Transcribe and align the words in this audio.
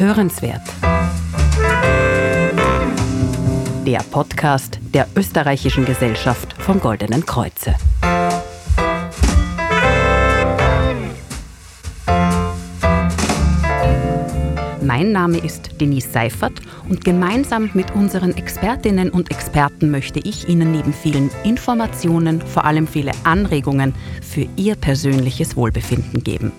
Hörenswert. 0.00 0.62
Der 3.84 3.98
Podcast 4.10 4.80
der 4.94 5.06
Österreichischen 5.14 5.84
Gesellschaft 5.84 6.54
vom 6.54 6.80
Goldenen 6.80 7.26
Kreuze. 7.26 7.74
Mein 14.80 15.12
Name 15.12 15.36
ist 15.36 15.78
Denise 15.78 16.10
Seifert 16.10 16.54
und 16.88 17.04
gemeinsam 17.04 17.68
mit 17.74 17.94
unseren 17.94 18.34
Expertinnen 18.34 19.10
und 19.10 19.30
Experten 19.30 19.90
möchte 19.90 20.20
ich 20.20 20.48
Ihnen 20.48 20.72
neben 20.72 20.94
vielen 20.94 21.30
Informationen 21.44 22.40
vor 22.40 22.64
allem 22.64 22.86
viele 22.86 23.12
Anregungen 23.24 23.94
für 24.22 24.48
Ihr 24.56 24.76
persönliches 24.76 25.56
Wohlbefinden 25.56 26.24
geben. 26.24 26.52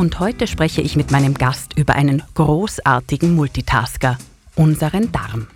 Und 0.00 0.18
heute 0.18 0.46
spreche 0.46 0.80
ich 0.80 0.96
mit 0.96 1.10
meinem 1.10 1.34
Gast 1.34 1.76
über 1.76 1.94
einen 1.94 2.22
großartigen 2.32 3.34
Multitasker, 3.34 4.16
unseren 4.56 5.12
Darm. 5.12 5.46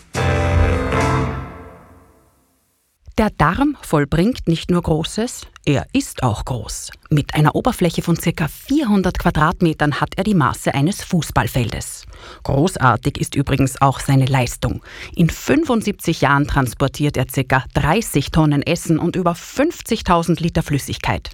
Der 3.16 3.30
Darm 3.30 3.76
vollbringt 3.80 4.48
nicht 4.48 4.72
nur 4.72 4.82
Großes, 4.82 5.46
er 5.64 5.86
ist 5.92 6.24
auch 6.24 6.44
groß. 6.44 6.90
Mit 7.10 7.36
einer 7.36 7.54
Oberfläche 7.54 8.02
von 8.02 8.16
ca. 8.16 8.48
400 8.48 9.16
Quadratmetern 9.16 10.00
hat 10.00 10.14
er 10.16 10.24
die 10.24 10.34
Maße 10.34 10.74
eines 10.74 11.04
Fußballfeldes. 11.04 12.06
Großartig 12.42 13.18
ist 13.18 13.36
übrigens 13.36 13.80
auch 13.80 14.00
seine 14.00 14.26
Leistung. 14.26 14.82
In 15.14 15.30
75 15.30 16.22
Jahren 16.22 16.48
transportiert 16.48 17.16
er 17.16 17.26
ca. 17.26 17.62
30 17.74 18.32
Tonnen 18.32 18.62
Essen 18.62 18.98
und 18.98 19.14
über 19.14 19.34
50.000 19.34 20.42
Liter 20.42 20.64
Flüssigkeit. 20.64 21.30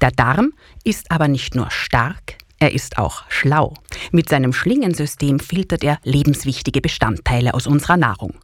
Der 0.00 0.10
Darm 0.10 0.52
ist 0.82 1.12
aber 1.12 1.28
nicht 1.28 1.54
nur 1.54 1.70
stark, 1.70 2.38
er 2.64 2.72
ist 2.72 2.96
auch 2.96 3.24
schlau. 3.28 3.74
Mit 4.10 4.30
seinem 4.30 4.54
Schlingensystem 4.54 5.38
filtert 5.38 5.84
er 5.84 5.98
lebenswichtige 6.02 6.80
Bestandteile 6.80 7.52
aus 7.52 7.66
unserer 7.66 7.98
Nahrung. 7.98 8.34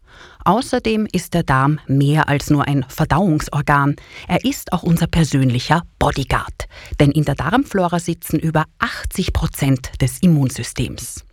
Außerdem 0.45 1.09
ist 1.11 1.33
der 1.33 1.43
Darm 1.43 1.81
mehr 1.87 2.29
als 2.29 2.51
nur 2.51 2.69
ein 2.69 2.85
Verdauungsorgan. 2.87 3.97
Er 4.29 4.45
ist 4.45 4.75
auch 4.75 4.83
unser 4.83 5.07
persönlicher 5.07 5.85
Bodyguard. 5.99 6.69
Denn 7.01 7.13
in 7.13 7.25
der 7.25 7.35
Darmflora 7.35 7.99
sitzen 7.99 8.39
über 8.39 8.67
80 8.79 9.33
Prozent 9.33 9.93
des 10.03 10.19
Immunsystems. 10.19 11.25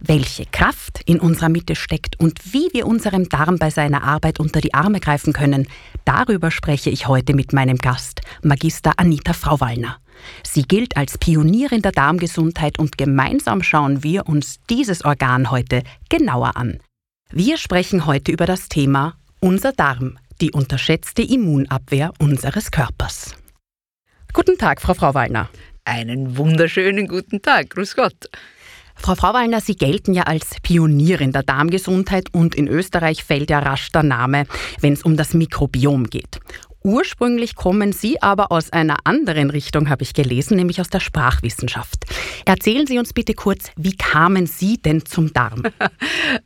Welche 0.00 0.44
Kraft 0.46 1.00
in 1.06 1.20
unserer 1.20 1.48
Mitte 1.48 1.76
steckt 1.76 2.18
und 2.18 2.40
wie 2.52 2.68
wir 2.72 2.88
unserem 2.88 3.28
Darm 3.28 3.58
bei 3.58 3.70
seiner 3.70 4.02
Arbeit 4.02 4.40
unter 4.40 4.60
die 4.60 4.74
Arme 4.74 4.98
greifen 4.98 5.32
können, 5.32 5.68
darüber 6.04 6.50
spreche 6.50 6.90
ich 6.90 7.06
heute 7.06 7.34
mit 7.34 7.52
meinem 7.52 7.78
Gast, 7.78 8.20
Magister 8.42 8.94
Anita 8.96 9.32
Frauwallner. 9.32 10.01
Sie 10.42 10.62
gilt 10.62 10.96
als 10.96 11.18
Pionierin 11.18 11.82
der 11.82 11.92
Darmgesundheit 11.92 12.78
und 12.78 12.98
gemeinsam 12.98 13.62
schauen 13.62 14.02
wir 14.02 14.28
uns 14.28 14.60
dieses 14.68 15.04
Organ 15.04 15.50
heute 15.50 15.82
genauer 16.08 16.56
an. 16.56 16.80
Wir 17.30 17.56
sprechen 17.56 18.06
heute 18.06 18.32
über 18.32 18.46
das 18.46 18.68
Thema 18.68 19.14
Unser 19.40 19.72
Darm, 19.72 20.18
die 20.40 20.50
unterschätzte 20.50 21.22
Immunabwehr 21.22 22.12
unseres 22.18 22.70
Körpers. 22.70 23.34
Guten 24.32 24.58
Tag, 24.58 24.80
Frau 24.80 24.94
Frau 24.94 25.14
Wallner. 25.14 25.48
Einen 25.84 26.36
wunderschönen 26.36 27.08
guten 27.08 27.42
Tag, 27.42 27.70
grüß 27.70 27.96
Gott. 27.96 28.28
Frau 28.94 29.14
Frau 29.14 29.32
Wallner, 29.32 29.60
Sie 29.60 29.74
gelten 29.74 30.14
ja 30.14 30.24
als 30.24 30.56
Pionierin 30.62 31.32
der 31.32 31.42
Darmgesundheit 31.42 32.32
und 32.32 32.54
in 32.54 32.68
Österreich 32.68 33.24
fällt 33.24 33.50
ja 33.50 33.58
rasch 33.58 33.90
der 33.90 34.02
Name, 34.02 34.46
wenn 34.80 34.92
es 34.92 35.02
um 35.02 35.16
das 35.16 35.34
Mikrobiom 35.34 36.08
geht. 36.08 36.38
Ursprünglich 36.84 37.54
kommen 37.54 37.92
Sie 37.92 38.20
aber 38.20 38.50
aus 38.50 38.72
einer 38.72 38.96
anderen 39.04 39.50
Richtung, 39.50 39.88
habe 39.88 40.02
ich 40.02 40.14
gelesen, 40.14 40.56
nämlich 40.56 40.80
aus 40.80 40.88
der 40.88 41.00
Sprachwissenschaft. 41.00 42.04
Erzählen 42.44 42.86
Sie 42.86 42.98
uns 42.98 43.12
bitte 43.12 43.34
kurz, 43.34 43.70
wie 43.76 43.96
kamen 43.96 44.46
Sie 44.46 44.78
denn 44.78 45.04
zum 45.04 45.32
Darm? 45.32 45.62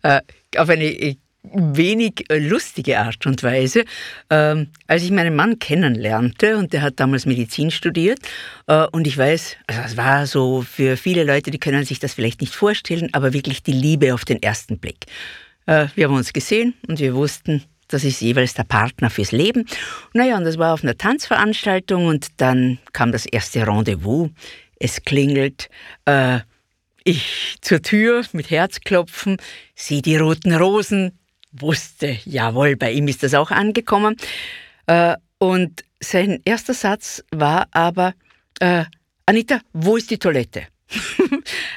Äh, 0.03 0.21
auf 0.57 0.69
eine 0.69 0.85
äh, 0.85 1.17
wenig 1.43 2.25
lustige 2.31 2.99
Art 2.99 3.25
und 3.27 3.43
Weise. 3.43 3.85
Ähm, 4.31 4.69
als 4.87 5.03
ich 5.03 5.11
meinen 5.11 5.35
Mann 5.37 5.59
kennenlernte, 5.59 6.57
und 6.57 6.73
der 6.73 6.83
hat 6.83 6.99
damals 6.99 7.25
Medizin 7.25 7.71
studiert, 7.71 8.19
äh, 8.67 8.87
und 8.93 9.07
ich 9.07 9.17
weiß, 9.17 9.57
also 9.67 9.81
es 9.85 9.97
war 9.97 10.27
so 10.27 10.63
für 10.63 10.97
viele 10.97 11.25
Leute, 11.25 11.51
die 11.51 11.59
können 11.59 11.85
sich 11.85 11.99
das 11.99 12.15
vielleicht 12.15 12.41
nicht 12.41 12.55
vorstellen, 12.55 13.11
aber 13.13 13.33
wirklich 13.33 13.63
die 13.63 13.73
Liebe 13.73 14.13
auf 14.13 14.25
den 14.25 14.43
ersten 14.43 14.79
Blick. 14.79 15.07
wir 15.67 16.05
haben 16.07 16.15
uns 16.15 16.33
gesehen 16.33 16.75
und 16.87 17.01
wir 17.01 17.15
wussten, 17.15 17.65
das 17.89 18.05
ist 18.05 18.21
jeweils 18.21 18.55
der 18.55 18.65
Partner 18.65 19.11
fürs 19.11 19.33
Leben. 19.33 19.67
Naja, 20.13 20.37
und 20.37 20.45
das 20.45 20.59
war 20.59 20.75
auf 20.75 20.83
einer 20.83 20.97
Tanzveranstaltung 20.97 22.07
und 22.07 22.29
dann 22.39 22.79
kam 22.93 23.13
das 23.13 23.27
erste 23.27 23.67
Rendezvous. 23.67 24.31
Es 24.79 25.03
klingelt, 25.03 25.69
äh, 26.05 26.41
ich 27.05 27.57
zur 27.61 27.83
Tür 27.83 28.25
mit 28.33 28.51
Herzklopfen, 28.51 29.37
sieh 29.75 30.03
die 30.03 30.17
roten 30.17 30.55
Rosen, 30.55 31.19
wusste, 31.53 32.19
jawohl, 32.25 32.77
bei 32.77 32.93
ihm 32.93 33.09
ist 33.09 33.23
das 33.23 33.35
auch 33.35 33.51
angekommen. 33.51 34.17
Äh, 34.87 35.15
und 35.39 35.85
sein 36.01 36.41
erster 36.45 36.75
Satz 36.75 37.23
war 37.31 37.69
aber, 37.71 38.15
äh, 38.61 38.85
Anita, 39.27 39.61
wo 39.73 39.97
ist 39.97 40.11
die 40.11 40.19
Toilette? 40.19 40.67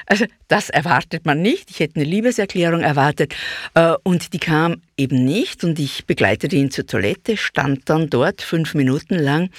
Also 0.06 0.26
das 0.48 0.70
erwartet 0.70 1.26
man 1.26 1.42
nicht. 1.42 1.70
Ich 1.70 1.80
hätte 1.80 1.96
eine 1.96 2.04
Liebeserklärung 2.04 2.80
erwartet. 2.80 3.34
Äh, 3.74 3.94
und 4.02 4.32
die 4.32 4.38
kam 4.38 4.82
eben 4.96 5.24
nicht 5.24 5.64
und 5.64 5.78
ich 5.78 6.06
begleitete 6.06 6.56
ihn 6.56 6.70
zur 6.70 6.86
Toilette, 6.86 7.36
stand 7.36 7.88
dann 7.88 8.10
dort 8.10 8.42
fünf 8.42 8.74
Minuten 8.74 9.16
lang. 9.16 9.50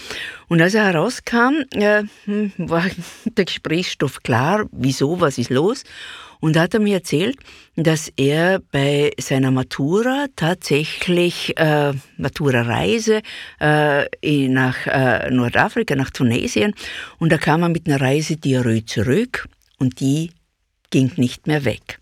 Und 0.47 0.61
als 0.61 0.73
er 0.73 0.85
herauskam, 0.85 1.63
äh, 1.73 2.03
hm, 2.25 2.53
war 2.57 2.85
der 3.25 3.45
Gesprächsstoff 3.45 4.23
klar, 4.23 4.65
wieso, 4.71 5.19
was 5.19 5.37
ist 5.37 5.49
los 5.49 5.83
und 6.41 6.55
da 6.55 6.63
hat 6.63 6.73
er 6.73 6.81
mir 6.81 6.95
erzählt, 6.95 7.37
dass 7.77 8.11
er 8.17 8.59
bei 8.71 9.11
seiner 9.17 9.51
Matura 9.51 10.25
tatsächlich 10.35 11.57
äh, 11.57 11.93
Matura-Reise 12.17 13.21
äh, 13.61 14.47
nach 14.49 14.87
äh, 14.87 15.31
Nordafrika, 15.31 15.95
nach 15.95 16.09
Tunesien, 16.09 16.73
und 17.19 17.31
da 17.31 17.37
kam 17.37 17.63
er 17.63 17.69
mit 17.69 17.87
einer 17.87 18.01
Reisediarrhoe 18.01 18.83
zurück 18.85 19.47
und 19.77 19.99
die 20.01 20.31
ging 20.89 21.11
nicht 21.15 21.47
mehr 21.47 21.63
weg. 21.63 21.99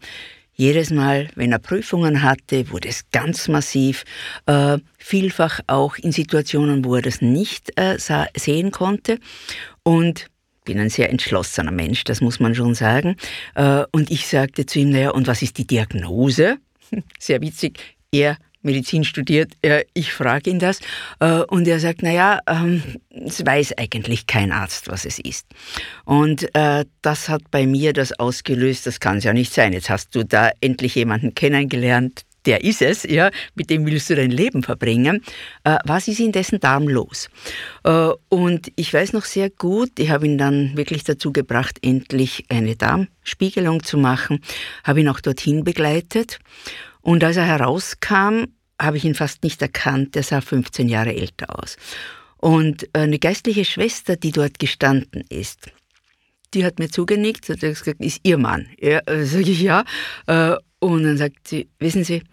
Jedes 0.60 0.90
Mal, 0.90 1.30
wenn 1.36 1.54
er 1.54 1.60
Prüfungen 1.60 2.22
hatte, 2.22 2.70
wurde 2.70 2.90
es 2.90 3.10
ganz 3.12 3.48
massiv, 3.48 4.04
äh, 4.46 4.78
vielfach 4.98 5.62
auch 5.68 5.96
in 5.96 6.12
Situationen, 6.12 6.84
wo 6.84 6.96
er 6.96 7.02
das 7.02 7.22
nicht 7.22 7.72
äh, 7.78 7.98
sehen 8.36 8.72
konnte. 8.72 9.20
Und 9.84 10.28
bin 10.70 10.80
ein 10.80 10.90
sehr 10.92 11.10
entschlossener 11.10 11.72
Mensch, 11.72 12.04
das 12.04 12.22
muss 12.22 12.40
man 12.40 12.54
schon 12.54 12.76
sagen. 12.76 13.16
Äh, 13.56 13.86
und 13.92 14.12
ich 14.12 14.28
sagte 14.28 14.68
zu 14.68 14.78
ihm, 14.78 14.92
naja, 14.92 15.10
und 15.10 15.26
was 15.26 15.42
ist 15.42 15.58
die 15.58 15.66
Diagnose? 15.66 16.58
Sehr 17.20 17.42
witzig, 17.42 17.80
er 18.12 18.38
Medizin 18.62 19.04
studiert, 19.04 19.54
ich 19.94 20.12
frage 20.12 20.50
ihn 20.50 20.60
das 20.60 20.80
äh, 21.22 21.40
und 21.44 21.68
er 21.68 21.80
sagt, 21.80 22.04
naja, 22.04 22.40
ähm, 22.46 22.84
es 23.10 23.44
weiß 23.44 23.78
eigentlich 23.78 24.28
kein 24.28 24.52
Arzt, 24.52 24.90
was 24.90 25.06
es 25.06 25.18
ist. 25.18 25.48
Und 26.04 26.54
äh, 26.56 26.86
das 27.02 27.30
hat 27.30 27.42
bei 27.52 27.66
mir 27.66 27.94
das 27.94 28.20
ausgelöst, 28.20 28.86
das 28.86 29.00
kann 29.00 29.18
es 29.18 29.24
ja 29.24 29.34
nicht 29.34 29.54
sein. 29.54 29.74
Jetzt 29.74 29.90
hast 29.90 30.14
du 30.14 30.24
da 30.24 30.52
endlich 30.62 30.96
jemanden 30.96 31.34
kennengelernt, 31.34 32.26
der 32.46 32.64
ist 32.64 32.82
es, 32.82 33.04
ja, 33.04 33.32
mit 33.56 33.70
dem 33.70 33.86
willst 33.86 34.10
du 34.10 34.16
dein 34.16 34.32
Leben 34.32 34.64
verbringen. 34.64 35.24
Äh, 35.64 35.78
was 35.86 36.08
ist 36.08 36.20
in 36.20 36.32
dessen 36.32 36.60
Darm 36.60 36.88
los? 36.88 37.30
Äh, 37.84 38.10
und 38.30 38.72
ich 38.76 38.94
weiß 38.94 39.14
noch 39.14 39.26
sehr 39.26 39.50
gut, 39.50 40.00
ich 40.00 40.10
habe 40.10 40.26
ihn 40.26 40.38
dann 40.38 40.76
wirklich 40.78 41.04
dazu 41.04 41.32
gebracht, 41.32 41.78
endlich 41.82 42.46
eine 42.50 42.76
Darmspiegelung 42.76 43.84
zu 43.84 43.98
machen, 43.98 44.40
habe 44.84 45.02
ihn 45.02 45.10
auch 45.10 45.20
dorthin 45.20 45.64
begleitet. 45.64 46.40
Und 47.02 47.24
als 47.24 47.38
er 47.38 47.46
herauskam, 47.46 48.46
habe 48.82 48.98
ich 48.98 49.06
ihn 49.06 49.16
fast 49.16 49.44
nicht 49.44 49.62
erkannt, 49.62 50.16
er 50.16 50.24
sah 50.24 50.42
15 50.42 50.88
Jahre 50.88 51.14
älter 51.14 51.60
aus. 51.60 51.76
Und 52.38 52.88
eine 52.94 53.20
geistliche 53.20 53.66
Schwester, 53.66 54.16
die 54.16 54.32
dort 54.32 54.60
gestanden 54.60 55.26
ist, 55.30 55.72
die 56.54 56.66
hat 56.66 56.80
mir 56.80 56.90
zugenickt, 56.90 57.50
hat 57.50 57.60
gesagt, 57.60 58.00
ist 58.00 58.22
Ihr 58.24 58.38
Mann? 58.38 58.68
Ja, 58.80 59.00
äh, 59.06 59.26
sage 59.26 59.52
ich 59.52 59.62
ja. 59.62 59.84
Und 60.80 61.04
dann 61.04 61.18
sagt 61.18 61.48
sie, 61.48 61.68
wissen 61.80 62.04
Sie, 62.04 62.24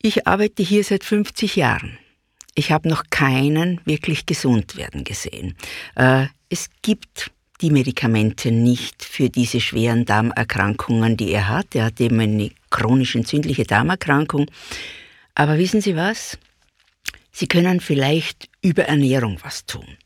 ich 0.00 0.26
arbeite 0.26 0.62
hier 0.62 0.84
seit 0.84 1.04
50 1.04 1.56
Jahren. 1.56 1.98
Ich 2.54 2.72
habe 2.72 2.88
noch 2.88 3.04
keinen 3.10 3.80
wirklich 3.84 4.26
gesund 4.26 4.76
werden 4.76 5.04
gesehen. 5.04 5.56
Äh, 5.96 6.26
es 6.48 6.70
gibt 6.82 7.30
die 7.60 7.70
Medikamente 7.70 8.50
nicht 8.50 9.04
für 9.04 9.28
diese 9.28 9.60
schweren 9.60 10.04
Darmerkrankungen, 10.04 11.16
die 11.16 11.32
er 11.32 11.48
hat. 11.48 11.74
Er 11.74 11.86
hat 11.86 12.00
eben 12.00 12.20
eine 12.20 12.50
chronisch 12.70 13.16
entzündliche 13.16 13.64
Darmerkrankung. 13.64 14.46
Aber 15.34 15.58
wissen 15.58 15.80
Sie 15.80 15.96
was? 15.96 16.38
Sie 17.32 17.46
können 17.46 17.80
vielleicht 17.80 18.48
über 18.62 18.84
Ernährung 18.84 19.38
was 19.42 19.66
tun. 19.66 19.96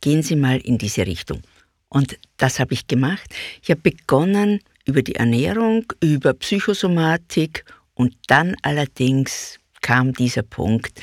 Gehen 0.00 0.22
Sie 0.22 0.36
mal 0.36 0.58
in 0.58 0.78
diese 0.78 1.06
Richtung. 1.06 1.42
Und 1.88 2.18
das 2.36 2.58
habe 2.58 2.74
ich 2.74 2.86
gemacht. 2.86 3.28
Ich 3.62 3.70
habe 3.70 3.80
begonnen 3.80 4.60
über 4.84 5.02
die 5.02 5.14
Ernährung, 5.14 5.84
über 6.00 6.34
Psychosomatik 6.34 7.64
und 7.94 8.16
dann 8.26 8.56
allerdings 8.62 9.58
kam 9.80 10.12
dieser 10.12 10.42
Punkt, 10.42 11.00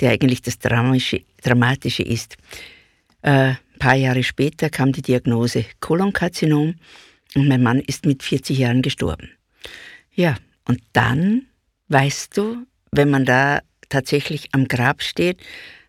der 0.00 0.10
eigentlich 0.10 0.42
das 0.42 0.58
Dramatische, 0.58 1.22
Dramatische 1.42 2.02
ist. 2.02 2.36
Äh, 3.22 3.50
ein 3.50 3.58
paar 3.78 3.94
Jahre 3.94 4.22
später 4.22 4.70
kam 4.70 4.92
die 4.92 5.02
Diagnose 5.02 5.64
Kolonkarzinom 5.80 6.74
und 7.34 7.48
mein 7.48 7.62
Mann 7.62 7.80
ist 7.80 8.06
mit 8.06 8.22
40 8.22 8.58
Jahren 8.58 8.82
gestorben. 8.82 9.30
Ja, 10.12 10.36
und 10.66 10.80
dann 10.92 11.46
weißt 11.88 12.36
du, 12.36 12.66
wenn 12.92 13.10
man 13.10 13.24
da 13.24 13.60
tatsächlich 13.88 14.48
am 14.52 14.68
Grab 14.68 15.02
steht, 15.02 15.40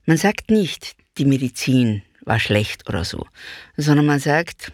man 0.06 0.18
sagt 0.18 0.50
nicht, 0.50 0.96
die 1.18 1.26
Medizin 1.26 2.02
war 2.26 2.40
schlecht 2.40 2.88
oder 2.88 3.06
so, 3.06 3.26
sondern 3.78 4.06
man 4.06 4.20
sagt, 4.20 4.72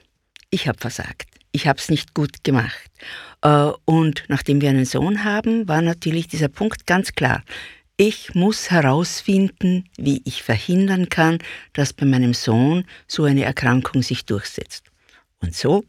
ich 0.49 0.67
habe 0.67 0.77
versagt, 0.79 1.36
ich 1.57 1.67
habe 1.67 1.79
es 1.79 1.89
nicht 1.89 2.13
gut 2.13 2.43
gemacht. 2.43 2.89
Äh, 3.41 3.71
und 3.85 4.23
nachdem 4.27 4.61
wir 4.61 4.69
einen 4.69 4.85
Sohn 4.85 5.23
haben, 5.23 5.67
war 5.67 5.81
natürlich 5.81 6.27
dieser 6.27 6.49
Punkt 6.49 6.85
ganz 6.85 7.13
klar. 7.13 7.43
Ich 7.97 8.35
muss 8.35 8.69
herausfinden, 8.69 9.85
wie 9.97 10.21
ich 10.23 10.43
verhindern 10.43 11.09
kann, 11.09 11.39
dass 11.73 11.93
bei 11.93 12.05
meinem 12.05 12.35
Sohn 12.35 12.85
so 13.07 13.23
eine 13.23 13.43
Erkrankung 13.43 14.03
sich 14.03 14.25
durchsetzt. 14.25 14.83
Und 15.41 15.55
so 15.55 15.83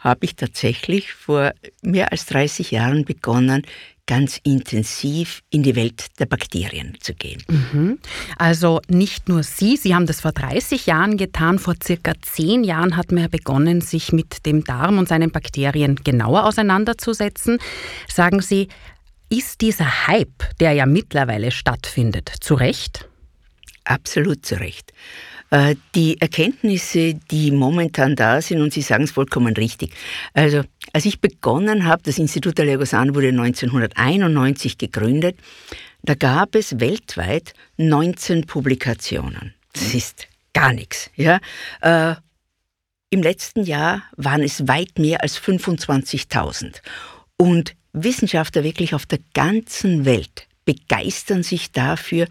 habe 0.00 0.24
ich 0.24 0.34
tatsächlich 0.34 1.12
vor 1.12 1.52
mehr 1.82 2.10
als 2.10 2.26
30 2.26 2.72
Jahren 2.72 3.04
begonnen, 3.04 3.62
ganz 4.06 4.40
intensiv 4.44 5.42
in 5.50 5.62
die 5.62 5.74
Welt 5.74 6.06
der 6.18 6.26
Bakterien 6.26 6.96
zu 7.00 7.14
gehen. 7.14 7.42
Mhm. 7.48 7.98
Also 8.38 8.80
nicht 8.88 9.28
nur 9.28 9.42
Sie, 9.42 9.76
Sie 9.76 9.94
haben 9.94 10.06
das 10.06 10.20
vor 10.20 10.32
30 10.32 10.86
Jahren 10.86 11.16
getan, 11.16 11.58
vor 11.58 11.74
circa 11.82 12.12
10 12.20 12.64
Jahren 12.64 12.96
hat 12.96 13.12
man 13.12 13.28
begonnen, 13.28 13.80
sich 13.80 14.12
mit 14.12 14.46
dem 14.46 14.64
Darm 14.64 14.98
und 14.98 15.08
seinen 15.08 15.32
Bakterien 15.32 15.96
genauer 15.96 16.44
auseinanderzusetzen. 16.44 17.58
Sagen 18.08 18.40
Sie, 18.40 18.68
ist 19.28 19.60
dieser 19.60 20.06
Hype, 20.06 20.56
der 20.60 20.72
ja 20.72 20.86
mittlerweile 20.86 21.50
stattfindet, 21.50 22.32
zu 22.40 22.54
Recht? 22.54 23.08
Absolut 23.84 24.46
zu 24.46 24.58
Recht. 24.60 24.92
Äh, 25.50 25.76
die 25.94 26.20
Erkenntnisse, 26.20 27.14
die 27.14 27.50
momentan 27.50 28.16
da 28.16 28.40
sind, 28.42 28.60
und 28.60 28.72
Sie 28.72 28.82
sagen 28.82 29.04
es 29.04 29.12
vollkommen 29.12 29.54
richtig. 29.56 29.92
Also, 30.34 30.62
als 30.92 31.04
ich 31.04 31.20
begonnen 31.20 31.86
habe, 31.86 32.02
das 32.02 32.18
Institut 32.18 32.58
Allergosan 32.58 33.14
wurde 33.14 33.28
1991 33.28 34.78
gegründet, 34.78 35.36
da 36.02 36.14
gab 36.14 36.54
es 36.54 36.80
weltweit 36.80 37.54
19 37.76 38.46
Publikationen. 38.46 39.54
Das 39.72 39.94
ist 39.94 40.28
gar 40.52 40.72
nichts. 40.72 41.10
Ja? 41.16 41.40
Äh, 41.80 42.14
Im 43.10 43.22
letzten 43.22 43.64
Jahr 43.64 44.02
waren 44.16 44.42
es 44.42 44.66
weit 44.66 44.98
mehr 44.98 45.22
als 45.22 45.38
25.000. 45.40 46.80
Und 47.36 47.74
Wissenschaftler 47.92 48.64
wirklich 48.64 48.94
auf 48.94 49.06
der 49.06 49.20
ganzen 49.34 50.04
Welt 50.04 50.46
begeistern 50.64 51.42
sich 51.42 51.72
dafür, 51.72 52.26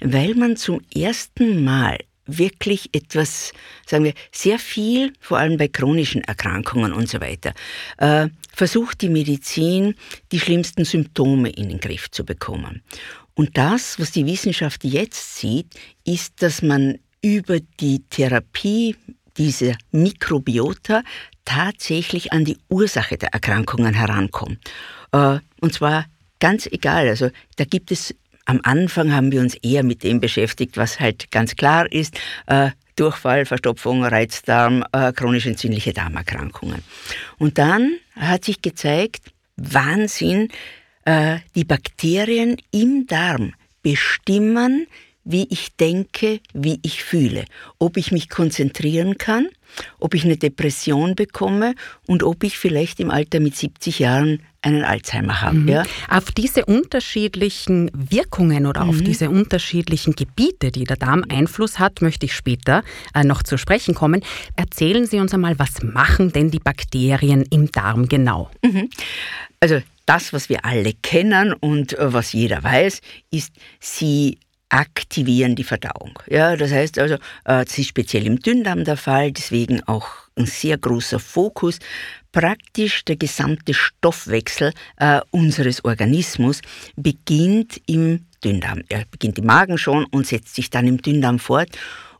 weil 0.00 0.34
man 0.34 0.56
zum 0.56 0.80
ersten 0.94 1.64
Mal 1.64 1.98
wirklich 2.26 2.90
etwas, 2.94 3.52
sagen 3.86 4.04
wir, 4.04 4.14
sehr 4.32 4.58
viel, 4.58 5.12
vor 5.20 5.38
allem 5.38 5.56
bei 5.56 5.68
chronischen 5.68 6.22
Erkrankungen 6.24 6.92
und 6.92 7.08
so 7.08 7.20
weiter, 7.20 7.52
äh, 7.98 8.28
versucht 8.52 9.02
die 9.02 9.08
Medizin, 9.08 9.94
die 10.32 10.40
schlimmsten 10.40 10.84
Symptome 10.84 11.50
in 11.50 11.68
den 11.68 11.80
Griff 11.80 12.10
zu 12.10 12.24
bekommen. 12.24 12.82
Und 13.34 13.56
das, 13.58 13.98
was 13.98 14.12
die 14.12 14.26
Wissenschaft 14.26 14.84
jetzt 14.84 15.36
sieht, 15.36 15.66
ist, 16.04 16.40
dass 16.42 16.62
man 16.62 16.98
über 17.20 17.58
die 17.80 18.04
Therapie 18.08 18.96
dieser 19.36 19.76
Mikrobiota 19.90 21.02
tatsächlich 21.44 22.32
an 22.32 22.44
die 22.44 22.58
Ursache 22.68 23.18
der 23.18 23.30
Erkrankungen 23.30 23.94
herankommt. 23.94 24.58
Äh, 25.12 25.38
und 25.60 25.74
zwar 25.74 26.06
ganz 26.38 26.66
egal. 26.66 27.08
Also 27.08 27.30
da 27.56 27.64
gibt 27.64 27.90
es 27.90 28.14
am 28.44 28.60
Anfang 28.62 29.14
haben 29.14 29.32
wir 29.32 29.40
uns 29.40 29.54
eher 29.56 29.82
mit 29.82 30.02
dem 30.02 30.20
beschäftigt, 30.20 30.76
was 30.76 31.00
halt 31.00 31.30
ganz 31.30 31.56
klar 31.56 31.90
ist. 31.90 32.18
Äh, 32.46 32.70
Durchfall, 32.96 33.44
Verstopfung, 33.44 34.04
Reizdarm, 34.04 34.84
äh, 34.92 35.12
chronisch 35.12 35.46
entzündliche 35.46 35.92
Darmerkrankungen. 35.92 36.82
Und 37.38 37.58
dann 37.58 37.96
hat 38.14 38.44
sich 38.44 38.62
gezeigt, 38.62 39.32
Wahnsinn, 39.56 40.48
äh, 41.04 41.38
die 41.54 41.64
Bakterien 41.64 42.56
im 42.70 43.06
Darm 43.06 43.54
bestimmen, 43.82 44.86
wie 45.24 45.46
ich 45.50 45.74
denke, 45.76 46.40
wie 46.52 46.78
ich 46.82 47.02
fühle, 47.02 47.46
ob 47.78 47.96
ich 47.96 48.12
mich 48.12 48.28
konzentrieren 48.28 49.16
kann, 49.18 49.48
ob 49.98 50.14
ich 50.14 50.24
eine 50.24 50.36
Depression 50.36 51.14
bekomme 51.14 51.74
und 52.06 52.22
ob 52.22 52.44
ich 52.44 52.58
vielleicht 52.58 53.00
im 53.00 53.10
Alter 53.10 53.40
mit 53.40 53.56
70 53.56 53.98
Jahren 54.00 54.42
einen 54.64 54.84
Alzheimer 54.84 55.40
habe. 55.40 55.56
Mhm. 55.56 55.68
Ja. 55.68 55.82
Auf 56.08 56.32
diese 56.32 56.64
unterschiedlichen 56.64 57.90
Wirkungen 57.94 58.66
oder 58.66 58.84
mhm. 58.84 58.90
auf 58.90 59.00
diese 59.02 59.30
unterschiedlichen 59.30 60.14
Gebiete, 60.14 60.70
die 60.70 60.84
der 60.84 60.96
Darm 60.96 61.24
Einfluss 61.28 61.78
hat, 61.78 62.02
möchte 62.02 62.26
ich 62.26 62.34
später 62.34 62.82
äh, 63.14 63.24
noch 63.24 63.42
zu 63.42 63.58
sprechen 63.58 63.94
kommen. 63.94 64.22
Erzählen 64.56 65.06
Sie 65.06 65.20
uns 65.20 65.34
einmal, 65.34 65.58
was 65.58 65.82
machen 65.82 66.32
denn 66.32 66.50
die 66.50 66.58
Bakterien 66.58 67.44
im 67.50 67.70
Darm 67.70 68.08
genau? 68.08 68.50
Mhm. 68.62 68.90
Also 69.60 69.80
das, 70.06 70.32
was 70.32 70.48
wir 70.48 70.64
alle 70.64 70.92
kennen 70.92 71.52
und 71.52 71.98
äh, 71.98 72.12
was 72.12 72.32
jeder 72.32 72.62
weiß, 72.62 73.00
ist, 73.30 73.52
sie 73.80 74.38
aktivieren 74.68 75.54
die 75.56 75.64
Verdauung. 75.64 76.18
Ja, 76.28 76.56
das 76.56 76.72
heißt 76.72 76.98
also, 76.98 77.14
äh, 77.14 77.18
das 77.64 77.78
ist 77.78 77.88
speziell 77.88 78.26
im 78.26 78.40
Dünndarm 78.40 78.84
der 78.84 78.96
Fall, 78.96 79.32
deswegen 79.32 79.82
auch 79.84 80.23
ein 80.36 80.46
sehr 80.46 80.78
großer 80.78 81.18
Fokus. 81.18 81.78
Praktisch 82.32 83.04
der 83.04 83.16
gesamte 83.16 83.74
Stoffwechsel 83.74 84.72
äh, 84.96 85.20
unseres 85.30 85.84
Organismus 85.84 86.60
beginnt 86.96 87.80
im 87.86 88.26
Dünndarm. 88.42 88.82
Er 88.88 89.04
beginnt 89.10 89.38
im 89.38 89.46
Magen 89.46 89.78
schon 89.78 90.04
und 90.06 90.26
setzt 90.26 90.54
sich 90.54 90.70
dann 90.70 90.86
im 90.86 91.00
Dünndarm 91.00 91.38
fort. 91.38 91.70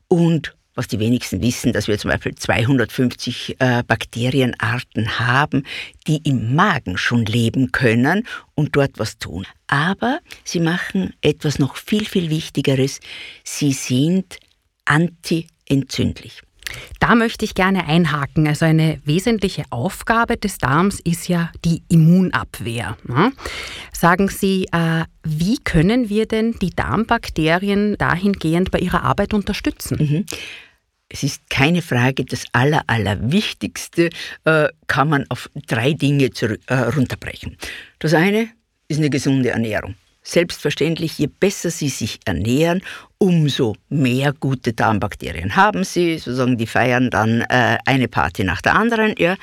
Und 0.09 0.55
was 0.75 0.89
die 0.89 0.99
wenigsten 0.99 1.41
wissen, 1.41 1.73
dass 1.73 1.89
wir 1.89 1.99
zum 1.99 2.11
Beispiel 2.11 2.35
250 2.35 3.57
äh, 3.61 3.83
Bakterienarten 3.87 5.19
haben, 5.19 5.65
die 6.07 6.19
im 6.25 6.55
Magen 6.55 6.97
schon 6.99 7.25
leben 7.25 7.73
können 7.73 8.27
und 8.55 8.75
dort 8.77 8.99
was 8.99 9.19
tun. 9.19 9.47
Aber 9.69 10.19
sie 10.43 10.61
machen 10.61 11.15
etwas 11.21 11.59
noch 11.59 11.77
viel, 11.77 12.05
viel 12.05 12.31
Wichtigeres. 12.31 13.01
Sie 13.45 13.73
sind 13.73 14.39
antientzündlich. 14.85 16.43
Da 17.01 17.15
möchte 17.15 17.45
ich 17.45 17.55
gerne 17.55 17.87
einhaken. 17.87 18.47
Also 18.49 18.65
eine 18.65 19.01
wesentliche 19.05 19.65
Aufgabe 19.71 20.37
des 20.37 20.59
Darms 20.59 21.01
ist 21.01 21.29
ja 21.29 21.51
die 21.65 21.83
Immunabwehr. 21.89 22.97
Ne? 23.05 23.33
Sagen 23.93 24.29
Sie, 24.29 24.67
äh, 24.73 25.05
wie 25.23 25.59
können 25.59 26.09
wir 26.09 26.27
denn 26.27 26.53
die 26.61 26.71
Darmbakterien 26.71 27.97
dahingehend 27.99 28.71
bei 28.71 28.79
ihrer 28.79 29.03
Arbeit 29.03 29.35
unterstützen? 29.35 29.99
Mhm. 30.01 30.27
Es 31.09 31.23
ist 31.23 31.49
keine 31.51 31.83
Frage, 31.83 32.25
das 32.25 32.45
Aller, 32.53 32.83
Allerwichtigste 32.87 34.11
äh, 34.45 34.69
kann 34.87 35.09
man 35.09 35.27
auf 35.29 35.51
drei 35.69 35.93
Dinge 35.93 36.31
äh, 36.67 36.75
runterbrechen. 36.75 37.57
Das 37.99 38.15
eine 38.15 38.49
ist 38.89 38.99
eine 38.99 39.11
gesunde 39.11 39.51
Ernährung. 39.51 39.95
Selbstverständlich, 40.27 41.19
je 41.19 41.27
besser 41.27 41.71
Sie 41.71 41.91
sich 41.91 42.19
ernähren, 42.25 42.81
umso 43.19 43.77
mehr 43.91 44.33
gute 44.33 44.73
Darmbakterien 44.73 45.55
haben 45.55 45.85
Sie. 45.85 46.19
Sozusagen, 46.19 46.57
die 46.57 46.67
feiern 46.67 47.11
dann 47.11 47.43
äh, 47.43 47.77
eine 47.85 48.09
Party 48.09 48.43
nach 48.43 48.63
der 48.63 48.75
anderen. 48.75 49.15
Ja. 49.19 49.37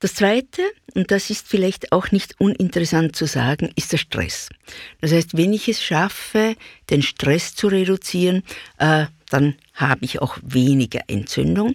Das 0.00 0.14
Zweite, 0.14 0.60
und 0.94 1.10
das 1.10 1.30
ist 1.30 1.48
vielleicht 1.48 1.92
auch 1.92 2.10
nicht 2.12 2.34
uninteressant 2.38 3.16
zu 3.16 3.24
sagen, 3.24 3.70
ist 3.76 3.92
der 3.92 3.96
Stress. 3.96 4.50
Das 5.00 5.12
heißt, 5.12 5.34
wenn 5.38 5.54
ich 5.54 5.66
es 5.68 5.82
schaffe, 5.82 6.56
den 6.90 7.00
Stress 7.00 7.54
zu 7.54 7.68
reduzieren, 7.68 8.42
äh, 8.78 9.06
dann 9.30 9.54
habe 9.72 10.04
ich 10.04 10.20
auch 10.20 10.36
weniger 10.42 11.00
Entzündung. 11.08 11.74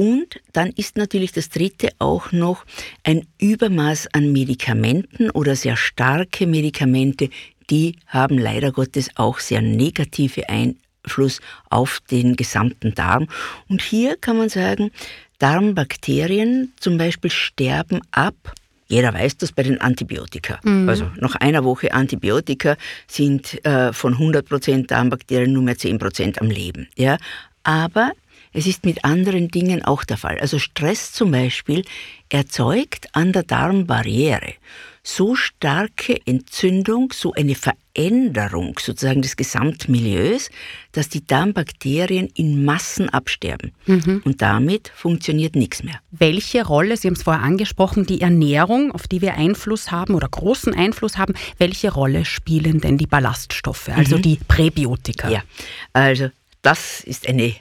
Und 0.00 0.40
dann 0.54 0.70
ist 0.70 0.96
natürlich 0.96 1.32
das 1.32 1.50
Dritte 1.50 1.90
auch 1.98 2.32
noch 2.32 2.64
ein 3.04 3.26
Übermaß 3.38 4.08
an 4.14 4.32
Medikamenten 4.32 5.28
oder 5.28 5.54
sehr 5.56 5.76
starke 5.76 6.46
Medikamente, 6.46 7.28
die 7.68 7.96
haben 8.06 8.38
leider 8.38 8.72
Gottes 8.72 9.10
auch 9.16 9.40
sehr 9.40 9.60
negative 9.60 10.48
Einfluss 10.48 11.42
auf 11.68 12.00
den 12.10 12.34
gesamten 12.34 12.94
Darm. 12.94 13.28
Und 13.68 13.82
hier 13.82 14.16
kann 14.16 14.38
man 14.38 14.48
sagen, 14.48 14.90
Darmbakterien 15.38 16.72
zum 16.80 16.96
Beispiel 16.96 17.30
sterben 17.30 18.00
ab 18.10 18.54
jeder 18.86 19.14
weiß 19.14 19.36
das 19.36 19.52
bei 19.52 19.62
den 19.62 19.80
Antibiotika. 19.80 20.58
Mhm. 20.64 20.88
Also 20.88 21.08
nach 21.20 21.36
einer 21.36 21.62
Woche 21.62 21.92
Antibiotika 21.92 22.76
sind 23.06 23.64
äh, 23.64 23.92
von 23.92 24.16
100% 24.16 24.88
Darmbakterien 24.88 25.52
nur 25.52 25.62
mehr 25.62 25.76
10% 25.76 26.40
am 26.40 26.50
Leben. 26.50 26.88
Ja? 26.96 27.16
Aber 27.62 28.10
es 28.52 28.66
ist 28.66 28.84
mit 28.84 29.04
anderen 29.04 29.48
Dingen 29.48 29.84
auch 29.84 30.04
der 30.04 30.16
Fall. 30.16 30.38
Also 30.40 30.58
Stress 30.58 31.12
zum 31.12 31.30
Beispiel 31.30 31.84
erzeugt 32.28 33.08
an 33.12 33.32
der 33.32 33.42
Darmbarriere 33.42 34.54
so 35.02 35.34
starke 35.34 36.18
Entzündung, 36.26 37.12
so 37.12 37.32
eine 37.32 37.54
Veränderung 37.54 38.78
sozusagen 38.78 39.22
des 39.22 39.36
Gesamtmilieus, 39.36 40.50
dass 40.92 41.08
die 41.08 41.26
Darmbakterien 41.26 42.28
in 42.34 42.64
Massen 42.64 43.08
absterben. 43.08 43.72
Mhm. 43.86 44.22
Und 44.24 44.42
damit 44.42 44.92
funktioniert 44.94 45.56
nichts 45.56 45.82
mehr. 45.82 46.00
Welche 46.10 46.66
Rolle, 46.66 46.96
Sie 46.96 47.08
haben 47.08 47.14
es 47.14 47.22
vorher 47.22 47.42
angesprochen, 47.42 48.04
die 48.04 48.20
Ernährung, 48.20 48.92
auf 48.92 49.08
die 49.08 49.22
wir 49.22 49.34
Einfluss 49.34 49.90
haben 49.90 50.14
oder 50.14 50.28
großen 50.28 50.74
Einfluss 50.74 51.16
haben, 51.16 51.34
welche 51.58 51.92
Rolle 51.92 52.24
spielen 52.24 52.80
denn 52.80 52.98
die 52.98 53.06
Ballaststoffe, 53.06 53.88
also 53.88 54.18
mhm. 54.18 54.22
die 54.22 54.38
Präbiotika? 54.48 55.30
Ja, 55.30 55.42
also 55.92 56.28
das 56.62 57.02
ist 57.04 57.26
eine 57.26 57.54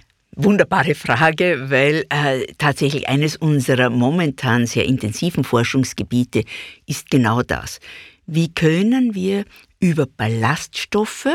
wunderbare 0.44 0.96
Frage, 0.96 1.70
weil 1.70 2.06
äh, 2.10 2.46
tatsächlich 2.58 3.10
eines 3.10 3.36
unserer 3.36 3.90
momentan 3.90 4.66
sehr 4.66 4.86
intensiven 4.86 5.44
Forschungsgebiete 5.44 6.44
ist 6.86 7.10
genau 7.10 7.42
das. 7.44 7.80
Wie 8.26 8.54
können 8.54 9.16
wir 9.16 9.44
über 9.80 10.06
Ballaststoffe, 10.06 11.28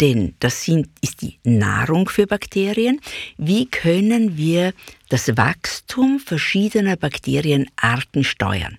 denn 0.00 0.34
das 0.40 0.64
sind, 0.64 0.88
ist 1.00 1.22
die 1.22 1.38
Nahrung 1.44 2.08
für 2.08 2.26
Bakterien. 2.26 3.00
Wie 3.38 3.66
können 3.66 4.36
wir 4.36 4.72
das 5.08 5.36
Wachstum 5.36 6.20
verschiedener 6.20 6.96
Bakterienarten 6.96 8.24
steuern? 8.24 8.78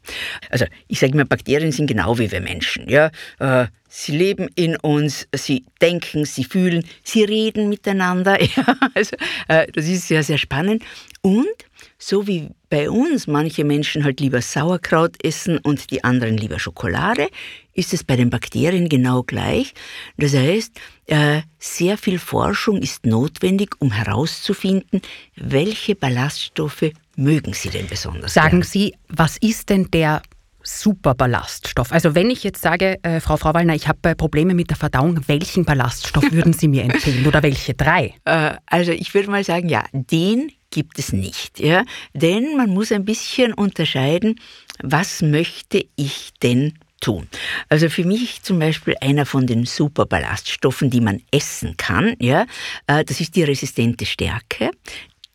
Also 0.50 0.66
ich 0.88 1.00
sage 1.00 1.14
immer, 1.14 1.26
Bakterien 1.26 1.72
sind 1.72 1.88
genau 1.88 2.20
wie 2.20 2.32
wir 2.32 2.42
Menschen. 2.42 2.88
Ja? 2.88 3.12
Äh, 3.40 3.68
sie 3.90 4.16
leben 4.16 4.48
in 4.56 4.76
uns, 4.78 5.28
sie 5.34 5.66
denken, 5.82 6.26
sie 6.26 6.44
fühlen, 6.44 6.86
sie 7.04 7.24
reden 7.24 7.70
miteinander. 7.70 8.38
Ja? 8.56 8.78
Also 8.94 9.16
äh, 9.48 9.68
das 9.72 9.88
ist 9.88 10.08
sehr, 10.08 10.24
sehr 10.24 10.38
spannend. 10.38 10.84
Und 11.28 11.58
so 12.00 12.26
wie 12.26 12.52
bei 12.70 12.90
uns 12.90 13.28
manche 13.28 13.66
Menschen 13.66 14.06
halt 14.06 14.22
lieber 14.22 14.42
Sauerkraut 14.42 15.22
essen 15.22 15.58
und 15.58 15.92
die 15.92 16.02
anderen 16.06 16.38
lieber 16.38 16.58
Schokolade, 16.58 17.28
ist 17.74 17.94
es 17.94 18.06
bei 18.06 18.16
den 18.16 18.30
Bakterien 18.30 18.88
genau 18.88 19.24
gleich. 19.24 19.74
Das 20.16 20.34
heißt, 20.34 20.80
äh, 21.08 21.42
sehr 21.60 21.98
viel 21.98 22.18
Forschung 22.18 22.78
ist 22.78 23.06
notwendig, 23.06 23.76
um 23.80 23.92
herauszufinden, 23.92 25.02
welche 25.36 25.96
Ballaststoffe 25.96 26.92
mögen 27.18 27.52
Sie 27.52 27.72
denn 27.72 27.88
besonders? 27.88 28.34
Sagen 28.34 28.62
gern. 28.62 28.64
Sie, 28.64 28.94
was 29.10 29.36
ist 29.36 29.70
denn 29.70 29.92
der 29.92 30.22
super 30.64 31.16
Ballaststoff. 31.16 31.92
Also 31.92 32.14
wenn 32.14 32.30
ich 32.30 32.44
jetzt 32.44 32.62
sage, 32.62 33.02
äh, 33.04 33.22
Frau 33.22 33.38
Frauwallner, 33.38 33.74
ich 33.74 33.88
habe 33.88 34.10
äh, 34.10 34.16
Probleme 34.16 34.54
mit 34.54 34.70
der 34.70 34.78
Verdauung, 34.78 35.22
welchen 35.28 35.64
Ballaststoff 35.66 36.30
würden 36.32 36.52
Sie 36.54 36.68
mir 36.68 36.84
empfehlen 36.84 37.26
oder 37.26 37.42
welche 37.42 37.74
drei? 37.74 38.16
Äh, 38.26 38.56
also 38.66 38.92
ich 38.92 39.14
würde 39.14 39.32
mal 39.32 39.44
sagen, 39.44 39.70
ja, 39.70 39.86
den 39.94 40.52
gibt 40.72 41.00
es 41.00 41.14
nicht. 41.14 41.60
Ja? 41.60 41.84
Denn 42.14 42.56
man 42.58 42.70
muss 42.70 42.92
ein 42.92 43.06
bisschen 43.06 43.54
unterscheiden, 43.54 44.40
was 44.82 45.22
möchte 45.22 45.86
ich 45.96 46.32
denn 46.44 46.74
tun. 47.00 47.28
Also 47.70 47.90
für 47.90 48.04
mich 48.04 48.42
zum 48.42 48.60
Beispiel 48.60 48.96
einer 49.02 49.26
von 49.26 49.46
den 49.46 49.66
Superballaststoffen, 49.66 50.90
die 50.90 51.02
man 51.02 51.22
essen 51.32 51.78
kann, 51.78 52.16
ja, 52.20 52.46
äh, 52.88 53.04
das 53.04 53.22
ist 53.22 53.36
die 53.36 53.44
resistente 53.44 54.06
Stärke. 54.06 54.72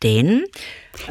Denn 0.03 0.43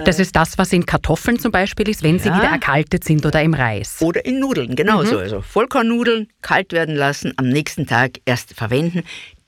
das 0.05 0.19
ist 0.19 0.37
das, 0.37 0.59
was 0.59 0.71
in 0.73 0.85
Kartoffeln 0.85 1.39
zum 1.39 1.51
Beispiel 1.51 1.89
ist, 1.89 2.03
wenn 2.03 2.19
ja. 2.19 2.23
sie 2.25 2.29
wieder 2.29 2.51
erkaltet 2.51 3.05
sind 3.05 3.25
oder 3.25 3.43
im 3.43 3.55
Reis. 3.55 3.97
Oder 4.01 4.25
in 4.27 4.39
Nudeln, 4.39 4.77
genauso. 4.77 5.15
Mhm. 5.15 5.21
Also 5.21 5.41
Vollkornnudeln 5.41 6.29
kalt 6.43 6.73
werden 6.73 6.95
lassen, 6.95 7.33
am 7.37 7.49
nächsten 7.49 7.87
Tag 7.87 8.21
erst 8.27 8.53
verwenden 8.53 9.03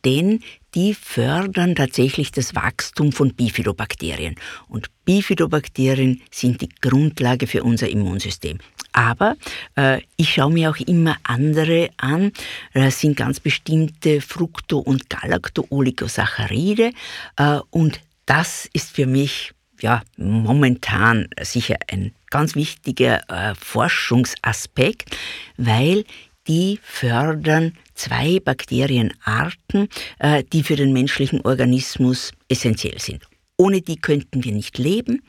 denn 0.04 0.40
die 0.74 0.94
fördern 0.94 1.74
tatsächlich 1.74 2.32
das 2.32 2.54
Wachstum 2.54 3.12
von 3.12 3.34
Bifidobakterien. 3.34 4.34
Und 4.68 4.88
Bifidobakterien 5.04 6.22
sind 6.30 6.60
die 6.60 6.68
Grundlage 6.68 7.46
für 7.46 7.62
unser 7.62 7.88
Immunsystem. 7.88 8.58
Aber 8.92 9.36
äh, 9.76 10.00
ich 10.16 10.34
schaue 10.34 10.52
mir 10.52 10.70
auch 10.70 10.76
immer 10.76 11.16
andere 11.24 11.90
an. 11.96 12.32
Das 12.72 13.00
sind 13.00 13.16
ganz 13.16 13.40
bestimmte 13.40 14.20
Fructo- 14.20 14.78
und 14.78 15.10
Galacto-Oligosaccharide. 15.10 16.92
Äh, 17.36 17.58
und 17.70 18.00
das 18.26 18.68
ist 18.72 18.94
für 18.94 19.06
mich 19.06 19.52
ja, 19.80 20.02
momentan 20.16 21.28
sicher 21.42 21.76
ein 21.88 22.12
ganz 22.30 22.54
wichtiger 22.54 23.28
äh, 23.28 23.54
Forschungsaspekt, 23.54 25.16
weil 25.56 26.04
die 26.46 26.78
fördern 26.82 27.72
zwei 27.94 28.40
Bakterienarten, 28.40 29.88
äh, 30.18 30.44
die 30.52 30.62
für 30.62 30.76
den 30.76 30.92
menschlichen 30.92 31.40
Organismus 31.42 32.32
essentiell 32.48 32.98
sind. 32.98 33.22
Ohne 33.56 33.80
die 33.80 33.96
könnten 33.96 34.44
wir 34.44 34.52
nicht 34.52 34.78
leben. 34.78 35.22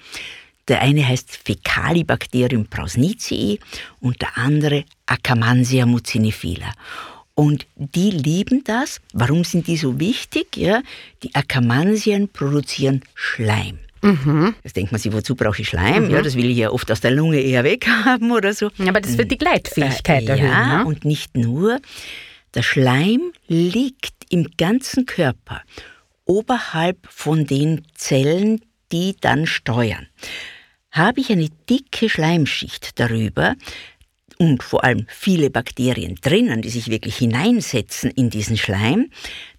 Der 0.68 0.82
eine 0.82 1.08
heißt 1.08 1.40
Fecalibacterium 1.46 2.66
prausnitzii 2.66 3.60
und 4.00 4.22
der 4.22 4.38
andere 4.38 4.84
Akkermansia 5.06 5.86
mucinifila. 5.86 6.72
Und 7.36 7.68
die 7.76 8.12
lieben 8.12 8.64
das. 8.64 9.02
Warum 9.14 9.44
sind 9.44 9.68
die 9.68 9.78
so 9.78 10.00
wichtig? 10.00 10.56
Ja, 10.56 10.82
die 11.22 11.36
Akkermansien 11.36 12.30
produzieren 12.30 13.02
Schleim. 13.14 13.80
Mhm. 14.06 14.54
Jetzt 14.64 14.76
denkt 14.76 14.92
man 14.92 15.02
sich, 15.02 15.12
wozu 15.12 15.36
brauche 15.36 15.62
ich 15.62 15.68
Schleim? 15.68 16.06
Mhm. 16.06 16.12
Ja, 16.12 16.22
das 16.22 16.36
will 16.36 16.50
ich 16.50 16.58
ja 16.58 16.70
oft 16.70 16.92
aus 16.92 17.02
der 17.02 17.12
Lunge 17.12 17.40
eher 17.40 17.64
weghaben 17.64 18.32
oder 18.32 18.54
so. 18.54 18.70
Aber 18.88 19.02
das 19.02 19.18
wird 19.18 19.32
die 19.32 19.38
Gleitfähigkeit 19.38 20.24
äh, 20.24 20.34
erhöhen. 20.34 20.52
Ja, 20.52 20.78
ne? 20.80 20.86
und 20.86 21.06
nicht 21.06 21.36
nur. 21.36 21.80
Der 22.54 22.62
Schleim 22.62 23.34
liegt 23.48 24.14
im 24.30 24.50
ganzen 24.58 25.06
Körper 25.06 25.62
oberhalb 26.26 26.98
von 27.10 27.46
den 27.46 27.82
Zellen, 27.96 28.62
die 28.92 29.16
dann 29.20 29.48
steuern. 29.48 30.08
Habe 30.92 31.20
ich 31.20 31.32
eine 31.32 31.50
dicke 31.70 32.10
Schleimschicht 32.10 33.00
darüber, 33.00 33.56
und 34.38 34.64
vor 34.64 34.84
allem 34.84 35.06
viele 35.08 35.50
Bakterien 35.50 36.16
drinnen, 36.22 36.62
die 36.62 36.70
sich 36.70 36.90
wirklich 36.90 37.18
hineinsetzen 37.18 38.12
in 38.12 38.30
diesen 38.30 38.58
Schleim, 38.58 39.10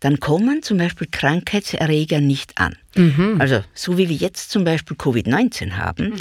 dann 0.00 0.20
kommen 0.20 0.62
zum 0.62 0.78
Beispiel 0.78 1.08
Krankheitserreger 1.10 2.20
nicht 2.20 2.58
an. 2.58 2.76
Mhm. 2.94 3.36
Also 3.38 3.62
so 3.74 3.98
wie 3.98 4.08
wir 4.08 4.16
jetzt 4.16 4.50
zum 4.50 4.64
Beispiel 4.64 4.96
Covid-19 4.96 5.72
haben, 5.72 6.10
mhm. 6.10 6.16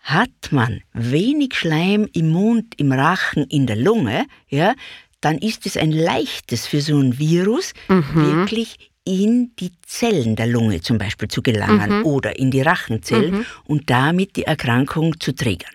hat 0.00 0.50
man 0.50 0.80
wenig 0.92 1.54
Schleim 1.54 2.08
im 2.12 2.30
Mund, 2.30 2.74
im 2.76 2.92
Rachen, 2.92 3.44
in 3.44 3.66
der 3.66 3.76
Lunge, 3.76 4.26
ja, 4.48 4.74
dann 5.20 5.38
ist 5.38 5.66
es 5.66 5.76
ein 5.76 5.90
leichtes 5.90 6.66
für 6.66 6.80
so 6.80 6.98
ein 6.98 7.18
Virus, 7.18 7.72
mhm. 7.88 8.14
wirklich 8.14 8.76
in 9.04 9.52
die 9.58 9.72
Zellen 9.86 10.36
der 10.36 10.46
Lunge 10.46 10.82
zum 10.82 10.98
Beispiel 10.98 11.28
zu 11.28 11.40
gelangen 11.42 12.00
mhm. 12.00 12.04
oder 12.04 12.38
in 12.38 12.50
die 12.50 12.60
Rachenzellen 12.60 13.38
mhm. 13.38 13.46
und 13.64 13.88
damit 13.88 14.36
die 14.36 14.44
Erkrankung 14.44 15.18
zu 15.18 15.34
triggern. 15.34 15.72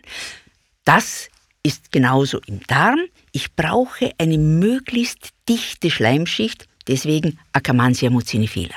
Das 0.86 1.30
ist 1.64 1.92
genauso 1.92 2.40
im 2.46 2.62
Darm. 2.68 3.00
Ich 3.32 3.56
brauche 3.56 4.12
eine 4.18 4.38
möglichst 4.38 5.30
dichte 5.50 5.90
Schleimschicht, 5.90 6.68
deswegen 6.88 7.40
Akkermansia 7.54 8.10
mucinifila. 8.10 8.76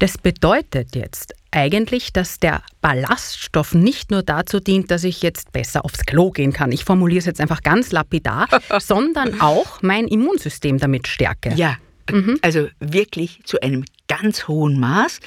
Das 0.00 0.18
bedeutet 0.18 0.96
jetzt 0.96 1.34
eigentlich, 1.52 2.12
dass 2.12 2.40
der 2.40 2.62
Ballaststoff 2.80 3.74
nicht 3.74 4.10
nur 4.10 4.22
dazu 4.22 4.58
dient, 4.58 4.90
dass 4.90 5.04
ich 5.04 5.22
jetzt 5.22 5.52
besser 5.52 5.84
aufs 5.84 6.04
Klo 6.04 6.30
gehen 6.30 6.52
kann. 6.52 6.72
Ich 6.72 6.84
formuliere 6.84 7.20
es 7.20 7.26
jetzt 7.26 7.40
einfach 7.40 7.62
ganz 7.62 7.92
lapidar, 7.92 8.48
sondern 8.80 9.40
auch 9.40 9.80
mein 9.82 10.08
Immunsystem 10.08 10.78
damit 10.78 11.06
stärke. 11.06 11.54
Ja, 11.54 11.76
mhm. 12.10 12.38
also 12.42 12.68
wirklich 12.80 13.40
zu 13.44 13.60
einem 13.60 13.84
ganz 14.08 14.48
hohen 14.48 14.80
Maß, 14.80 15.20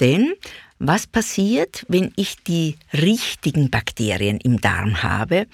denn 0.00 0.34
was 0.82 1.06
passiert, 1.06 1.84
wenn 1.88 2.10
ich 2.16 2.42
die 2.42 2.76
richtigen 2.94 3.70
Bakterien 3.70 4.38
im 4.40 4.62
Darm 4.62 5.02
habe? 5.02 5.46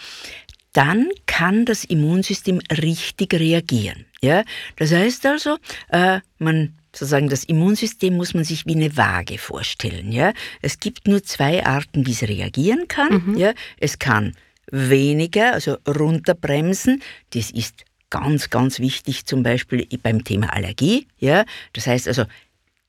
Dann 0.77 1.09
kann 1.25 1.65
das 1.65 1.85
Immunsystem 1.85 2.61
richtig 2.71 3.33
reagieren. 3.33 4.05
Ja? 4.21 4.45
Das 4.77 4.93
heißt 4.93 5.25
also, 5.25 5.57
äh, 5.89 6.21
man 6.39 6.77
sozusagen 6.93 7.31
das 7.31 7.45
Immunsystem 7.45 8.15
muss 8.15 8.35
man 8.35 8.45
sich 8.45 8.67
wie 8.67 8.75
eine 8.75 8.95
Waage 8.95 9.39
vorstellen. 9.39 10.13
Ja? 10.13 10.35
Es 10.61 10.79
gibt 10.79 11.09
nur 11.09 11.23
zwei 11.23 11.65
Arten, 11.65 12.07
wie 12.07 12.13
es 12.13 12.23
reagieren 12.23 12.89
kann. 12.89 13.23
Mhm. 13.27 13.39
Ja? 13.39 13.55
Es 13.79 13.99
kann 13.99 14.35
weniger, 14.71 15.55
also 15.55 15.79
runterbremsen. 15.89 17.03
Das 17.31 17.51
ist 17.51 17.85
ganz, 18.11 18.51
ganz 18.51 18.79
wichtig, 18.79 19.25
zum 19.25 19.43
Beispiel 19.43 19.89
beim 20.03 20.25
Thema 20.25 20.53
Allergie. 20.53 21.09
Ja? 21.17 21.47
Das 21.73 21.87
heißt 21.87 22.07
also, 22.07 22.25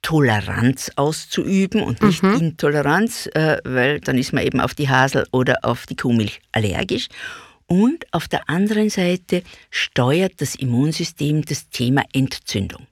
Toleranz 0.01 0.91
auszuüben 0.95 1.81
und 1.81 2.01
nicht 2.01 2.21
mhm. 2.21 2.35
Intoleranz, 2.35 3.27
äh, 3.33 3.57
weil 3.63 3.99
dann 4.01 4.17
ist 4.17 4.33
man 4.33 4.43
eben 4.43 4.59
auf 4.59 4.73
die 4.73 4.89
Hasel 4.89 5.25
oder 5.31 5.59
auf 5.63 5.85
die 5.85 5.95
Kuhmilch 5.95 6.41
allergisch. 6.51 7.07
Und 7.67 8.05
auf 8.13 8.27
der 8.27 8.49
anderen 8.49 8.89
Seite 8.89 9.43
steuert 9.69 10.33
das 10.37 10.55
Immunsystem 10.55 11.43
das 11.43 11.69
Thema 11.69 12.03
Entzündung. 12.13 12.87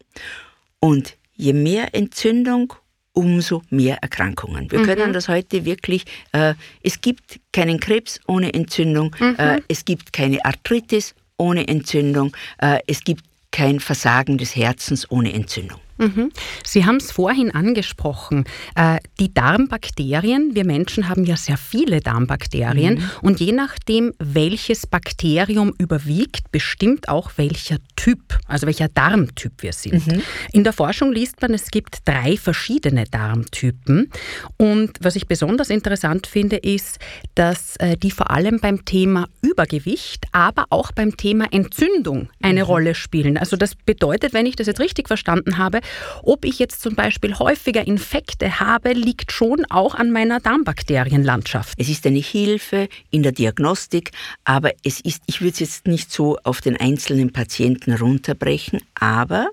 Und 0.79 1.17
je 1.33 1.53
mehr 1.53 1.95
Entzündung, 1.95 2.73
umso 3.13 3.61
mehr 3.69 3.97
Erkrankungen. 4.01 4.69
Wir 4.71 4.79
mhm. 4.79 4.85
können 4.85 5.13
das 5.13 5.29
heute 5.29 5.65
wirklich, 5.65 6.05
äh, 6.33 6.53
es 6.83 6.99
gibt 6.99 7.39
keinen 7.53 7.79
Krebs 7.79 8.19
ohne 8.27 8.53
Entzündung, 8.53 9.15
mhm. 9.17 9.35
äh, 9.37 9.61
es 9.69 9.85
gibt 9.85 10.11
keine 10.11 10.43
Arthritis 10.43 11.15
ohne 11.37 11.67
Entzündung, 11.67 12.35
äh, 12.57 12.79
es 12.87 13.03
gibt 13.03 13.23
kein 13.51 13.79
Versagen 13.79 14.37
des 14.37 14.55
Herzens 14.55 15.09
ohne 15.09 15.33
Entzündung. 15.33 15.79
Mhm. 15.97 16.31
Sie 16.63 16.85
haben 16.85 16.97
es 16.97 17.11
vorhin 17.11 17.51
angesprochen. 17.51 18.45
Äh, 18.75 18.99
die 19.19 19.33
Darmbakterien, 19.33 20.55
wir 20.55 20.65
Menschen 20.65 21.07
haben 21.09 21.25
ja 21.25 21.37
sehr 21.37 21.57
viele 21.57 22.01
Darmbakterien 22.01 22.95
mhm. 22.95 23.09
und 23.21 23.39
je 23.39 23.51
nachdem, 23.51 24.13
welches 24.19 24.87
Bakterium 24.87 25.73
überwiegt, 25.77 26.51
bestimmt 26.51 27.07
auch 27.07 27.31
welcher 27.37 27.77
Typ, 27.95 28.37
also 28.47 28.67
welcher 28.67 28.89
Darmtyp 28.89 29.61
wir 29.61 29.73
sind. 29.73 30.05
Mhm. 30.07 30.21
In 30.51 30.63
der 30.63 30.73
Forschung 30.73 31.13
liest 31.13 31.41
man, 31.41 31.53
es 31.53 31.71
gibt 31.71 31.99
drei 32.05 32.37
verschiedene 32.37 33.05
Darmtypen 33.05 34.11
und 34.57 34.91
was 35.01 35.15
ich 35.15 35.27
besonders 35.27 35.69
interessant 35.69 36.27
finde, 36.27 36.57
ist, 36.57 36.99
dass 37.35 37.77
äh, 37.77 37.97
die 37.97 38.11
vor 38.11 38.31
allem 38.31 38.59
beim 38.59 38.85
Thema 38.85 39.27
Übergewicht, 39.41 40.25
aber 40.31 40.65
auch 40.69 40.91
beim 40.91 41.15
Thema 41.15 41.51
Entzündung 41.51 42.29
eine 42.41 42.61
mhm. 42.61 42.65
Rolle 42.65 42.95
spielen. 42.95 43.37
Also 43.37 43.55
das 43.55 43.75
bedeutet, 43.75 44.33
wenn 44.33 44.45
ich 44.45 44.55
das 44.55 44.67
jetzt 44.67 44.79
richtig 44.79 45.07
verstanden 45.07 45.57
habe, 45.57 45.79
ob 46.23 46.45
ich 46.45 46.59
jetzt 46.59 46.81
zum 46.81 46.95
Beispiel 46.95 47.37
häufiger 47.37 47.85
Infekte 47.85 48.59
habe, 48.59 48.93
liegt 48.93 49.31
schon 49.31 49.65
auch 49.69 49.95
an 49.95 50.11
meiner 50.11 50.39
Darmbakterienlandschaft. 50.39 51.77
Es 51.77 51.89
ist 51.89 52.05
eine 52.05 52.19
Hilfe 52.19 52.87
in 53.11 53.23
der 53.23 53.31
Diagnostik, 53.31 54.11
aber 54.43 54.71
es 54.83 54.99
ist, 55.01 55.21
ich 55.27 55.41
würde 55.41 55.53
es 55.53 55.59
jetzt 55.59 55.87
nicht 55.87 56.11
so 56.11 56.37
auf 56.43 56.61
den 56.61 56.77
einzelnen 56.77 57.31
Patienten 57.31 57.93
runterbrechen, 57.93 58.81
aber 58.95 59.47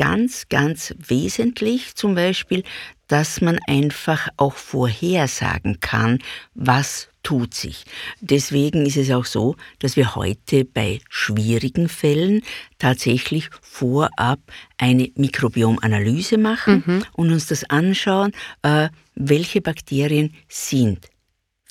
ganz, 0.00 0.48
ganz 0.48 0.94
wesentlich 0.96 1.94
zum 1.94 2.14
Beispiel, 2.14 2.64
dass 3.06 3.42
man 3.42 3.58
einfach 3.66 4.28
auch 4.38 4.54
vorhersagen 4.54 5.80
kann, 5.80 6.20
was 6.54 7.09
tut 7.22 7.54
sich. 7.54 7.84
Deswegen 8.20 8.86
ist 8.86 8.96
es 8.96 9.10
auch 9.10 9.24
so, 9.24 9.56
dass 9.78 9.96
wir 9.96 10.14
heute 10.14 10.64
bei 10.64 11.00
schwierigen 11.08 11.88
Fällen 11.88 12.42
tatsächlich 12.78 13.50
vorab 13.60 14.40
eine 14.78 15.10
Mikrobiomanalyse 15.14 16.38
machen 16.38 16.82
mhm. 16.86 17.04
und 17.12 17.32
uns 17.32 17.46
das 17.46 17.64
anschauen, 17.68 18.32
äh, 18.62 18.88
welche 19.14 19.60
Bakterien 19.60 20.34
sind 20.48 21.08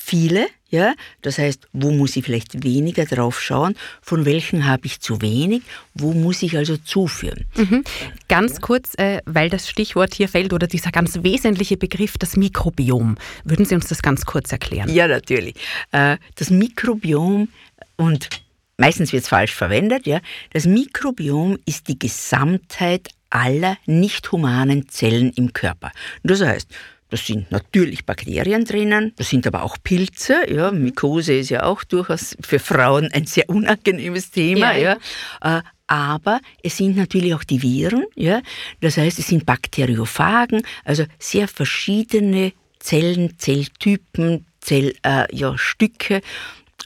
viele, 0.10 0.48
ja, 0.70 0.94
das 1.22 1.38
heißt, 1.38 1.68
wo 1.72 1.92
muss 1.92 2.16
ich 2.16 2.26
vielleicht 2.26 2.64
weniger 2.64 3.06
drauf 3.06 3.40
schauen, 3.40 3.76
von 4.02 4.26
welchen 4.26 4.66
habe 4.66 4.88
ich 4.88 5.00
zu 5.00 5.22
wenig, 5.22 5.62
wo 5.94 6.14
muss 6.14 6.42
ich 6.42 6.58
also 6.58 6.78
zuführen. 6.78 7.46
Mhm. 7.56 7.84
Ganz 8.28 8.60
kurz, 8.60 8.96
äh, 8.98 9.22
weil 9.26 9.50
das 9.50 9.70
Stichwort 9.70 10.16
hier 10.16 10.28
fällt 10.28 10.52
oder 10.52 10.66
dieser 10.66 10.92
ganz 10.92 11.20
wesentliche 11.22 11.78
Begriff, 11.78 12.18
das 12.18 12.36
Mikrobiom. 12.36 13.18
Würden 13.44 13.66
Sie 13.66 13.76
uns 13.76 13.88
das 13.88 14.02
ganz 14.02 14.26
kurz 14.26 14.52
erklären? 14.52 14.90
Ja, 14.90 15.08
natürlich. 15.08 15.56
Äh, 15.92 16.18
das 16.36 16.50
Mikrobiom 16.50 17.50
und 17.96 18.30
meistens 18.78 19.14
wird 19.14 19.24
es 19.24 19.30
falsch 19.30 19.54
verwendet, 19.54 20.08
ja, 20.08 20.22
das 20.54 20.66
Mikrobiom 20.66 21.60
ist 21.66 21.88
die 21.88 22.00
Gesamtheit 22.00 23.10
aller 23.30 23.78
nicht 23.86 24.32
humanen 24.32 24.90
Zellen 24.90 25.32
im 25.36 25.54
Körper. 25.54 25.92
Das 26.24 26.42
heißt, 26.42 26.68
da 27.10 27.18
sind 27.18 27.52
natürlich 27.52 28.06
Bakterien 28.06 28.66
drinnen, 28.66 29.14
da 29.16 29.24
sind 29.24 29.48
aber 29.48 29.64
auch 29.64 29.78
Pilze. 29.84 30.52
Ja, 30.52 30.72
Mykose 30.72 31.34
ist 31.34 31.50
ja 31.50 31.64
auch 31.64 31.84
durchaus 31.84 32.38
für 32.40 32.60
Frauen 32.60 33.12
ein 33.12 33.26
sehr 33.26 33.50
unangenehmes 33.50 34.32
Thema. 34.32 34.78
Ja, 34.78 34.98
ja. 35.42 35.58
Äh, 35.58 35.62
aber 35.88 36.40
es 36.62 36.78
sind 36.78 36.96
natürlich 36.96 37.34
auch 37.34 37.44
die 37.44 37.64
Viren. 37.64 38.06
Ja. 38.16 38.42
Das 38.80 38.98
heißt, 38.98 39.18
es 39.18 39.28
sind 39.28 39.48
Bakteriophagen, 39.48 40.62
also 40.86 41.06
sehr 41.18 41.48
verschiedene 41.48 42.54
Zellen, 42.78 43.40
Zelltypen, 43.40 44.46
Zellstücke. 44.62 44.96
Äh, 45.04 45.36
ja, 45.36 45.56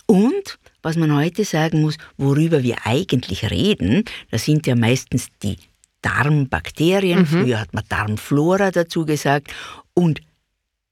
Und 0.05 0.57
was 0.81 0.95
man 0.95 1.13
heute 1.15 1.43
sagen 1.43 1.81
muss, 1.81 1.97
worüber 2.17 2.63
wir 2.63 2.77
eigentlich 2.85 3.51
reden, 3.51 4.05
das 4.31 4.45
sind 4.45 4.67
ja 4.67 4.75
meistens 4.75 5.27
die 5.41 5.57
Darmbakterien. 6.03 7.21
Mhm. 7.21 7.25
Früher 7.25 7.59
hat 7.59 7.73
man 7.73 7.83
Darmflora 7.89 8.69
dazu 8.69 9.05
gesagt. 9.05 9.51
Und 9.95 10.21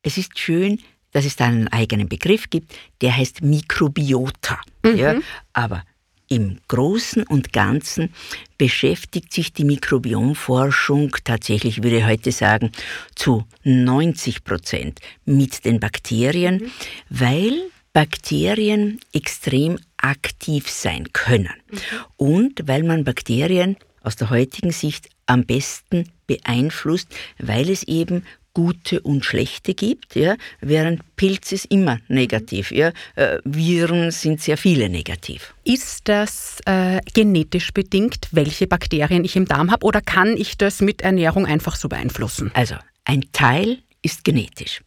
es 0.01 0.17
ist 0.17 0.39
schön, 0.39 0.79
dass 1.11 1.25
es 1.25 1.35
da 1.35 1.45
einen 1.45 1.67
eigenen 1.67 2.09
Begriff 2.09 2.49
gibt, 2.49 2.73
der 3.01 3.15
heißt 3.15 3.43
Mikrobiota. 3.43 4.59
Mhm. 4.83 4.95
Ja, 4.95 5.15
aber 5.53 5.83
im 6.27 6.59
Großen 6.69 7.23
und 7.23 7.51
Ganzen 7.51 8.13
beschäftigt 8.57 9.33
sich 9.33 9.51
die 9.51 9.65
Mikrobiomforschung 9.65 11.13
tatsächlich, 11.25 11.83
würde 11.83 11.97
ich 11.97 12.05
heute 12.05 12.31
sagen, 12.31 12.71
zu 13.15 13.45
90 13.65 14.45
Prozent 14.45 15.01
mit 15.25 15.65
den 15.65 15.81
Bakterien, 15.81 16.55
mhm. 16.55 16.71
weil 17.09 17.61
Bakterien 17.91 19.01
extrem 19.11 19.77
aktiv 19.97 20.69
sein 20.69 21.11
können. 21.11 21.53
Mhm. 21.69 21.77
Und 22.15 22.61
weil 22.65 22.83
man 22.83 23.03
Bakterien 23.03 23.75
aus 24.01 24.15
der 24.15 24.29
heutigen 24.29 24.71
Sicht 24.71 25.09
am 25.25 25.45
besten 25.45 26.09
beeinflusst, 26.27 27.07
weil 27.37 27.69
es 27.69 27.83
eben 27.83 28.23
gute 28.53 28.99
und 29.01 29.23
schlechte 29.23 29.73
gibt, 29.73 30.15
ja, 30.15 30.35
während 30.59 31.15
Pilz 31.15 31.51
ist 31.51 31.65
immer 31.65 31.99
negativ. 32.07 32.71
Ja. 32.71 32.91
Äh, 33.15 33.39
Viren 33.43 34.11
sind 34.11 34.41
sehr 34.41 34.57
viele 34.57 34.89
negativ. 34.89 35.53
Ist 35.63 36.09
das 36.09 36.59
äh, 36.65 36.99
genetisch 37.13 37.71
bedingt, 37.71 38.27
welche 38.31 38.67
Bakterien 38.67 39.23
ich 39.23 39.35
im 39.35 39.45
Darm 39.45 39.71
habe, 39.71 39.85
oder 39.85 40.01
kann 40.01 40.35
ich 40.35 40.57
das 40.57 40.81
mit 40.81 41.01
Ernährung 41.01 41.45
einfach 41.45 41.75
so 41.75 41.87
beeinflussen? 41.87 42.51
Also, 42.53 42.75
ein 43.05 43.23
Teil 43.31 43.79
ist 44.01 44.23
genetisch, 44.23 44.81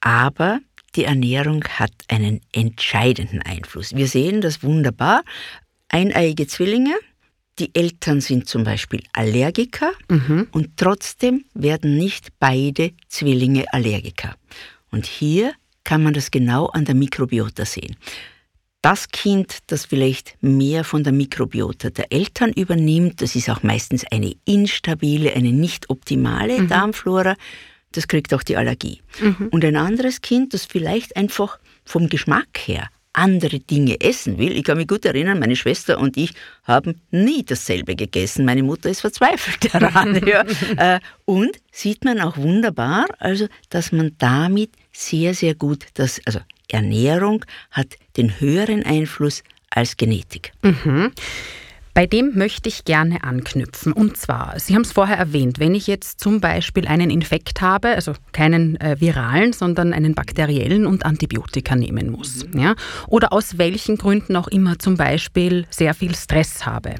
aber 0.00 0.60
die 0.94 1.04
Ernährung 1.04 1.64
hat 1.64 1.92
einen 2.08 2.40
entscheidenden 2.52 3.42
Einfluss. 3.42 3.94
Wir 3.94 4.08
sehen 4.08 4.40
das 4.40 4.62
wunderbar. 4.62 5.22
Eineiige 5.88 6.46
Zwillinge, 6.46 6.94
die 7.62 7.70
Eltern 7.74 8.20
sind 8.20 8.48
zum 8.48 8.64
Beispiel 8.64 9.04
Allergiker 9.12 9.92
mhm. 10.08 10.48
und 10.50 10.76
trotzdem 10.76 11.44
werden 11.54 11.96
nicht 11.96 12.30
beide 12.40 12.90
Zwillinge 13.08 13.72
Allergiker. 13.72 14.34
Und 14.90 15.06
hier 15.06 15.52
kann 15.84 16.02
man 16.02 16.12
das 16.12 16.32
genau 16.32 16.66
an 16.66 16.84
der 16.84 16.96
Mikrobiota 16.96 17.64
sehen. 17.64 17.94
Das 18.80 19.10
Kind, 19.10 19.58
das 19.68 19.86
vielleicht 19.86 20.36
mehr 20.42 20.82
von 20.82 21.04
der 21.04 21.12
Mikrobiota 21.12 21.90
der 21.90 22.12
Eltern 22.12 22.52
übernimmt, 22.52 23.22
das 23.22 23.36
ist 23.36 23.48
auch 23.48 23.62
meistens 23.62 24.04
eine 24.10 24.34
instabile, 24.44 25.32
eine 25.34 25.52
nicht 25.52 25.88
optimale 25.88 26.62
mhm. 26.62 26.68
Darmflora, 26.68 27.36
das 27.92 28.08
kriegt 28.08 28.34
auch 28.34 28.42
die 28.42 28.56
Allergie. 28.56 29.02
Mhm. 29.20 29.50
Und 29.52 29.64
ein 29.64 29.76
anderes 29.76 30.20
Kind, 30.20 30.52
das 30.52 30.64
vielleicht 30.64 31.14
einfach 31.14 31.60
vom 31.84 32.08
Geschmack 32.08 32.58
her 32.66 32.88
andere 33.12 33.60
Dinge 33.60 34.00
essen 34.00 34.38
will. 34.38 34.56
Ich 34.56 34.64
kann 34.64 34.78
mich 34.78 34.88
gut 34.88 35.04
erinnern, 35.04 35.38
meine 35.38 35.56
Schwester 35.56 35.98
und 35.98 36.16
ich 36.16 36.32
haben 36.64 37.00
nie 37.10 37.44
dasselbe 37.44 37.94
gegessen. 37.94 38.44
Meine 38.44 38.62
Mutter 38.62 38.88
ist 38.88 39.00
verzweifelt 39.00 39.72
daran. 39.82 40.20
ja. 40.26 40.44
Äh, 40.76 41.00
und 41.24 41.56
sieht 41.70 42.04
man 42.04 42.20
auch 42.20 42.36
wunderbar, 42.36 43.06
also, 43.18 43.46
dass 43.70 43.92
man 43.92 44.12
damit 44.18 44.70
sehr, 44.92 45.34
sehr 45.34 45.54
gut, 45.54 45.86
das, 45.94 46.20
also 46.24 46.40
Ernährung 46.68 47.44
hat 47.70 47.96
den 48.16 48.40
höheren 48.40 48.82
Einfluss 48.84 49.42
als 49.70 49.96
Genetik. 49.96 50.52
Mhm. 50.62 51.12
Bei 51.94 52.06
dem 52.06 52.32
möchte 52.34 52.70
ich 52.70 52.84
gerne 52.84 53.22
anknüpfen. 53.22 53.92
Und 53.92 54.16
zwar, 54.16 54.58
Sie 54.58 54.74
haben 54.74 54.82
es 54.82 54.92
vorher 54.92 55.18
erwähnt, 55.18 55.58
wenn 55.58 55.74
ich 55.74 55.86
jetzt 55.86 56.20
zum 56.20 56.40
Beispiel 56.40 56.86
einen 56.88 57.10
Infekt 57.10 57.60
habe, 57.60 57.88
also 57.88 58.14
keinen 58.32 58.80
äh, 58.80 58.98
viralen, 58.98 59.52
sondern 59.52 59.92
einen 59.92 60.14
bakteriellen 60.14 60.86
und 60.86 61.04
Antibiotika 61.04 61.76
nehmen 61.76 62.10
muss, 62.10 62.46
mhm. 62.46 62.60
ja, 62.60 62.74
oder 63.08 63.32
aus 63.34 63.58
welchen 63.58 63.98
Gründen 63.98 64.36
auch 64.36 64.48
immer 64.48 64.78
zum 64.78 64.96
Beispiel 64.96 65.66
sehr 65.68 65.92
viel 65.92 66.14
Stress 66.14 66.64
habe, 66.64 66.94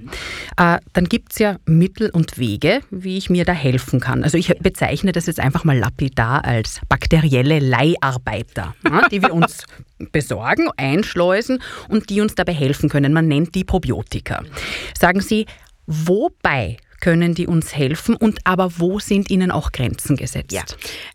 äh, 0.59 0.79
dann 0.93 1.05
gibt 1.07 1.33
es 1.33 1.39
ja 1.39 1.57
Mittel 1.65 2.11
und 2.11 2.37
Wege, 2.37 2.81
wie 2.91 3.17
ich 3.17 3.31
mir 3.31 3.47
da 3.47 3.53
helfen 3.53 3.99
kann. 3.99 4.23
Also 4.23 4.37
ich 4.37 4.49
bezeichne 4.59 5.13
das 5.13 5.27
jetzt 5.27 5.41
einfach 5.41 5.65
mal 5.65 5.79
lapidar 5.79 6.45
als 6.45 6.81
bakterielle 6.89 7.61
Leiharbeiter, 7.61 8.75
ja, 8.85 9.09
die 9.09 9.23
wir 9.23 9.33
uns 9.33 9.65
besorgen, 10.13 10.69
einschleusen 10.77 11.63
und 11.89 12.11
die 12.11 12.21
uns 12.21 12.35
dabei 12.35 12.53
helfen 12.53 12.89
können. 12.89 13.13
Man 13.13 13.29
nennt 13.29 13.55
die 13.55 13.65
Probiotika. 13.65 14.43
Sagen 14.99 15.21
Sie, 15.21 15.47
wobei 15.87 16.77
können 17.01 17.35
die 17.35 17.49
uns 17.49 17.77
helfen 17.77 18.15
und 18.15 18.39
aber 18.45 18.79
wo 18.79 19.01
sind 19.01 19.31
ihnen 19.31 19.51
auch 19.51 19.73
Grenzen 19.73 20.17
gesetzt? 20.17 20.53
Ja, 20.53 20.63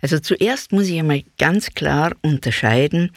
also 0.01 0.19
zuerst 0.19 0.73
muss 0.73 0.87
ich 0.87 0.99
einmal 0.99 1.23
ganz 1.37 1.69
klar 1.73 2.11
unterscheiden, 2.21 3.11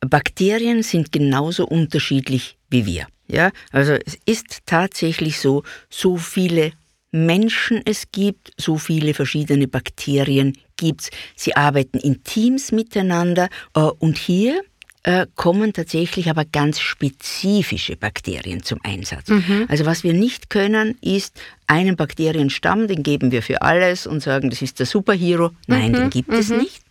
Bakterien 0.00 0.82
sind 0.82 1.12
genauso 1.12 1.66
unterschiedlich 1.66 2.56
wie 2.70 2.86
wir. 2.86 3.06
Ja, 3.28 3.50
also 3.72 3.92
es 3.92 4.18
ist 4.24 4.60
tatsächlich 4.66 5.40
so, 5.40 5.62
so 5.90 6.16
viele 6.16 6.72
Menschen 7.12 7.82
es 7.84 8.10
gibt, 8.10 8.52
so 8.56 8.78
viele 8.78 9.14
verschiedene 9.14 9.68
Bakterien 9.68 10.56
gibt 10.76 11.02
es. 11.02 11.10
Sie 11.36 11.56
arbeiten 11.56 11.98
in 11.98 12.24
Teams 12.24 12.72
miteinander 12.72 13.48
äh, 13.74 13.80
und 13.80 14.16
hier 14.16 14.62
äh, 15.04 15.26
kommen 15.34 15.72
tatsächlich 15.72 16.30
aber 16.30 16.44
ganz 16.44 16.78
spezifische 16.80 17.96
Bakterien 17.96 18.62
zum 18.62 18.78
Einsatz. 18.84 19.28
Mhm. 19.28 19.66
Also 19.68 19.84
was 19.84 20.04
wir 20.04 20.12
nicht 20.12 20.48
können, 20.48 20.96
ist 21.00 21.40
einen 21.66 21.96
Bakterienstamm, 21.96 22.86
den 22.86 23.02
geben 23.02 23.32
wir 23.32 23.42
für 23.42 23.62
alles 23.62 24.06
und 24.06 24.20
sagen, 24.20 24.50
das 24.50 24.62
ist 24.62 24.78
der 24.78 24.86
Superhero. 24.86 25.50
Nein, 25.66 25.92
mhm. 25.92 25.96
den 25.96 26.10
gibt 26.10 26.28
mhm. 26.28 26.34
es 26.34 26.50
nicht. 26.50 26.82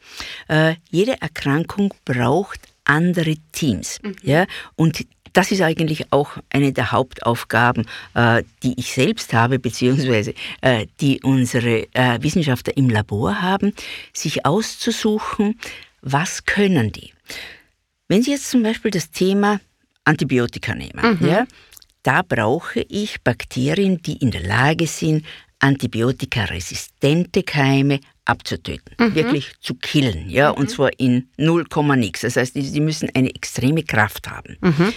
Äh, 0.50 0.76
jede 0.90 1.22
Erkrankung 1.22 1.94
braucht 2.04 2.60
andere 2.84 3.36
Teams. 3.54 4.00
Mhm. 4.02 4.16
Ja? 4.24 4.46
Und 4.76 5.06
das 5.32 5.54
ist 5.54 5.62
eigentlich 5.62 6.12
auch 6.12 6.32
eine 6.50 6.74
der 6.74 6.92
Hauptaufgaben, 6.92 7.86
äh, 8.16 8.44
die 8.64 8.78
ich 8.78 8.92
selbst 8.92 9.32
habe, 9.32 9.60
beziehungsweise 9.60 10.34
äh, 10.60 10.88
die 11.00 11.22
unsere 11.24 11.88
Wissenschaftler 12.20 12.76
im 12.76 12.90
Labor 12.90 13.42
haben, 13.42 13.74
sich 14.12 14.46
auszusuchen, 14.46 15.58
was 16.02 16.46
können 16.46 16.92
die. 16.92 17.14
Wenn 18.12 18.24
Sie 18.24 18.32
jetzt 18.32 18.50
zum 18.50 18.62
Beispiel 18.62 18.92
das 18.92 19.10
Thema 19.10 19.62
Antibiotika 20.04 20.76
nehmen, 20.76 21.18
mhm. 21.18 21.26
ja, 21.26 21.48
da 22.04 22.24
brauche 22.24 22.82
ich 22.90 23.22
Bakterien, 23.22 24.02
die 24.02 24.18
in 24.18 24.32
der 24.32 24.44
Lage 24.44 24.86
sind, 24.86 25.26
antibiotikaresistente 25.60 27.44
Keime 27.44 28.02
abzutöten, 28.26 28.96
mhm. 29.00 29.16
wirklich 29.16 29.54
zu 29.62 29.76
killen, 29.76 30.30
ja, 30.30 30.52
mhm. 30.52 30.58
und 30.58 30.70
zwar 30.70 30.90
in 31.00 31.30
0, 31.38 31.66
nix. 31.96 32.20
Das 32.20 32.36
heißt, 32.36 32.54
die, 32.54 32.82
müssen 32.82 33.08
eine 33.16 33.34
extreme 33.34 33.82
Kraft 33.82 34.30
haben. 34.30 34.58
Mhm. 34.60 34.92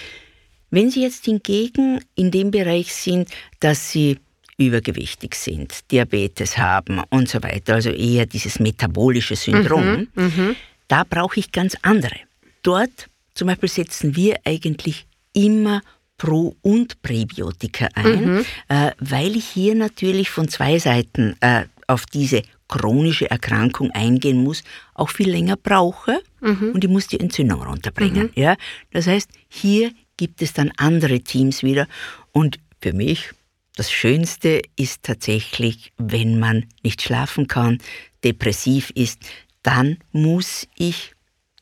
Wenn 0.71 0.91
Sie 0.91 1.03
jetzt 1.03 1.25
hingegen 1.25 2.01
in 2.17 2.33
dem 2.33 2.51
Bereich 2.51 2.93
sind, 2.93 3.29
dass 3.61 3.93
Sie 3.93 4.19
übergewichtig 4.59 5.37
sind, 5.37 5.89
Diabetes 5.93 6.59
haben 6.59 7.01
und 7.11 7.29
so 7.29 7.41
weiter, 7.45 7.75
also 7.75 7.91
eher 7.91 8.27
dieses 8.27 8.59
metabolische 8.59 9.37
Syndrom, 9.37 10.09
mhm, 10.17 10.25
mhm. 10.25 10.57
da 10.89 11.05
brauche 11.05 11.39
ich 11.39 11.53
ganz 11.53 11.77
andere. 11.83 12.17
Dort 12.65 13.09
zum 13.35 13.47
Beispiel 13.47 13.69
setzen 13.69 14.17
wir 14.17 14.39
eigentlich 14.45 15.07
immer 15.33 15.83
Pro- 16.19 16.57
und 16.63 17.03
Präbiotika 17.03 17.89
ein, 17.95 18.37
mhm. 18.37 18.45
äh, 18.69 18.93
weil 18.99 19.37
ich 19.37 19.47
hier 19.47 19.75
natürlich 19.75 20.31
von 20.31 20.49
zwei 20.49 20.79
Seiten 20.79 21.37
äh, 21.41 21.65
auf 21.87 22.07
diese 22.07 22.43
chronische 22.69 23.31
Erkrankung 23.31 23.91
eingehen 23.91 24.43
muss, 24.43 24.63
auch 24.95 25.11
viel 25.11 25.31
länger 25.31 25.57
brauche 25.57 26.21
mhm. 26.41 26.73
und 26.73 26.83
ich 26.85 26.91
muss 26.91 27.09
die 27.09 27.21
Entzündung 27.21 27.63
runterbringen. 27.63 28.31
Mhm. 28.35 28.43
Ja? 28.43 28.57
Das 28.93 29.07
heißt, 29.07 29.31
hier 29.49 29.93
gibt 30.17 30.41
es 30.41 30.53
dann 30.53 30.73
andere 30.77 31.21
Teams 31.21 31.63
wieder 31.63 31.87
und 32.33 32.59
für 32.81 32.93
mich 32.93 33.31
das 33.77 33.91
Schönste 33.91 34.63
ist 34.77 35.03
tatsächlich, 35.03 35.93
wenn 35.99 36.39
man 36.39 36.67
nicht 36.85 37.03
schlafen 37.03 37.49
kann, 37.49 37.79
depressiv 38.23 38.91
ist, 38.95 39.19
dann 39.63 39.99
muss 40.13 40.69
ich 40.77 41.14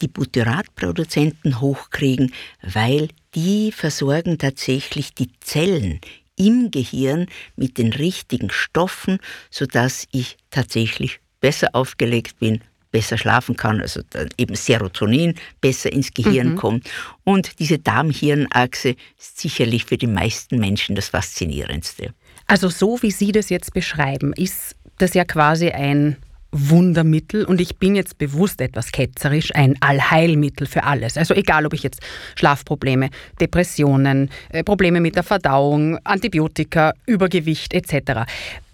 die 0.03 0.09
Butyratproduzenten 0.09 1.61
hochkriegen, 1.61 2.33
weil 2.63 3.09
die 3.35 3.73
versorgen 3.73 4.37
tatsächlich 4.37 5.15
die 5.15 5.31
Zellen 5.41 6.01
im 6.37 6.71
Gehirn 6.71 7.27
mit 7.57 7.79
den 7.79 7.93
richtigen 7.93 8.51
Stoffen, 8.51 9.19
sodass 9.51 10.07
ich 10.13 10.37
tatsächlich 10.51 11.21
besser 11.41 11.71
aufgelegt 11.73 12.39
bin, 12.39 12.61
besser 12.91 13.17
schlafen 13.17 13.57
kann, 13.57 13.81
also 13.81 14.03
eben 14.37 14.55
Serotonin 14.55 15.35
besser 15.61 15.93
ins 15.93 16.13
Gehirn 16.13 16.51
mhm. 16.51 16.57
kommt. 16.57 16.91
Und 17.25 17.59
diese 17.59 17.79
Darm-Hirn-Achse 17.79 18.97
ist 19.19 19.41
sicherlich 19.41 19.87
für 19.87 19.97
die 19.97 20.07
meisten 20.07 20.59
Menschen 20.59 20.95
das 20.95 21.09
Faszinierendste. 21.09 22.13
Also 22.47 22.69
so 22.69 23.01
wie 23.03 23.11
Sie 23.11 23.33
das 23.33 23.49
jetzt 23.49 23.73
beschreiben, 23.73 24.33
ist 24.35 24.77
das 24.99 25.15
ja 25.15 25.25
quasi 25.25 25.71
ein 25.71 26.17
Wundermittel 26.53 27.45
und 27.45 27.61
ich 27.61 27.77
bin 27.77 27.97
jetzt 27.97 28.19
bewusst 28.19 28.61
etwas 28.61 28.93
ketzerisch, 28.93 29.55
ein 29.55 29.77
Allheilmittel 29.81 30.67
für 30.67 30.85
alles. 30.85 31.17
Also 31.17 31.35
egal, 31.35 31.67
ob 31.67 31.73
ich 31.73 31.83
jetzt 31.83 32.01
Schlafprobleme, 32.37 33.09
Depressionen, 33.41 34.31
äh, 34.51 34.63
Probleme 34.63 35.01
mit 35.01 35.17
der 35.17 35.23
Verdauung, 35.23 35.99
Antibiotika, 36.05 36.93
Übergewicht 37.07 37.73
etc. 37.73 38.31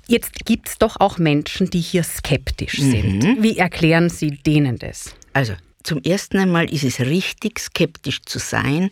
Jetzt 0.08 0.44
gibt 0.44 0.68
es 0.68 0.78
doch 0.78 0.98
auch 0.98 1.18
Menschen, 1.18 1.70
die 1.70 1.80
hier 1.80 2.02
skeptisch 2.02 2.80
mhm. 2.80 2.90
sind. 2.90 3.42
Wie 3.42 3.58
erklären 3.58 4.10
Sie 4.10 4.30
denen 4.32 4.78
das? 4.78 5.14
Also 5.32 5.54
zum 5.84 6.02
ersten 6.02 6.38
einmal 6.38 6.70
ist 6.72 6.84
es 6.84 7.00
richtig, 7.00 7.60
skeptisch 7.60 8.22
zu 8.22 8.38
sein, 8.38 8.90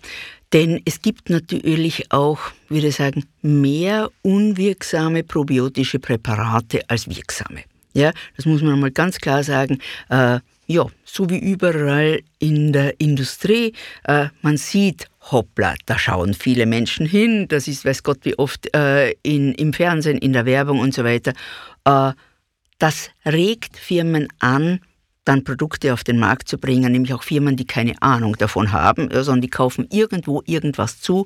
denn 0.53 0.81
es 0.85 1.03
gibt 1.03 1.29
natürlich 1.29 2.12
auch, 2.12 2.38
würde 2.68 2.87
ich 2.87 2.96
sagen, 2.96 3.25
mehr 3.42 4.11
unwirksame 4.22 5.25
probiotische 5.25 5.99
Präparate 5.99 6.88
als 6.88 7.09
wirksame. 7.09 7.64
Ja, 7.96 8.12
das 8.37 8.44
muss 8.44 8.61
man 8.61 8.74
einmal 8.74 8.90
ganz 8.90 9.18
klar 9.18 9.42
sagen. 9.42 9.78
Äh, 10.11 10.40
ja, 10.66 10.87
so 11.04 11.30
wie 11.30 11.38
überall 11.38 12.20
in 12.38 12.74
der 12.74 13.00
Industrie, 13.00 13.72
äh, 14.04 14.26
man 14.42 14.59
sieht, 14.59 15.09
hoppla, 15.30 15.74
da 15.87 15.98
schauen 15.98 16.35
viele 16.35 16.66
Menschen 16.66 17.06
hin, 17.06 17.48
das 17.48 17.68
ist, 17.68 17.87
weiß 17.87 18.02
Gott, 18.02 18.18
wie 18.24 18.38
oft 18.38 18.74
äh, 18.76 19.12
in, 19.22 19.54
im 19.54 19.72
Fernsehen, 19.72 20.18
in 20.18 20.35
der 20.35 20.44
Werbung 20.44 20.80
und 20.80 20.92
so 20.92 21.04
weiter. 21.04 21.32
Äh, 21.87 22.12
das 22.78 23.09
regt 23.24 23.78
Firmen 23.78 24.28
an, 24.40 24.80
dann 25.24 25.42
Produkte 25.42 25.94
auf 25.94 26.04
den 26.04 26.18
Markt 26.18 26.48
zu 26.48 26.59
bringen, 26.59 26.92
nämlich 26.92 27.14
auch 27.14 27.22
Firmen, 27.22 27.56
die 27.56 27.66
keine 27.66 28.00
Ahnung 28.02 28.37
davon 28.37 28.72
haben, 28.72 29.09
sondern 29.11 29.40
die 29.40 29.48
kaufen 29.48 29.87
irgendwo 29.90 30.42
irgendwas 30.44 31.00
zu. 31.00 31.24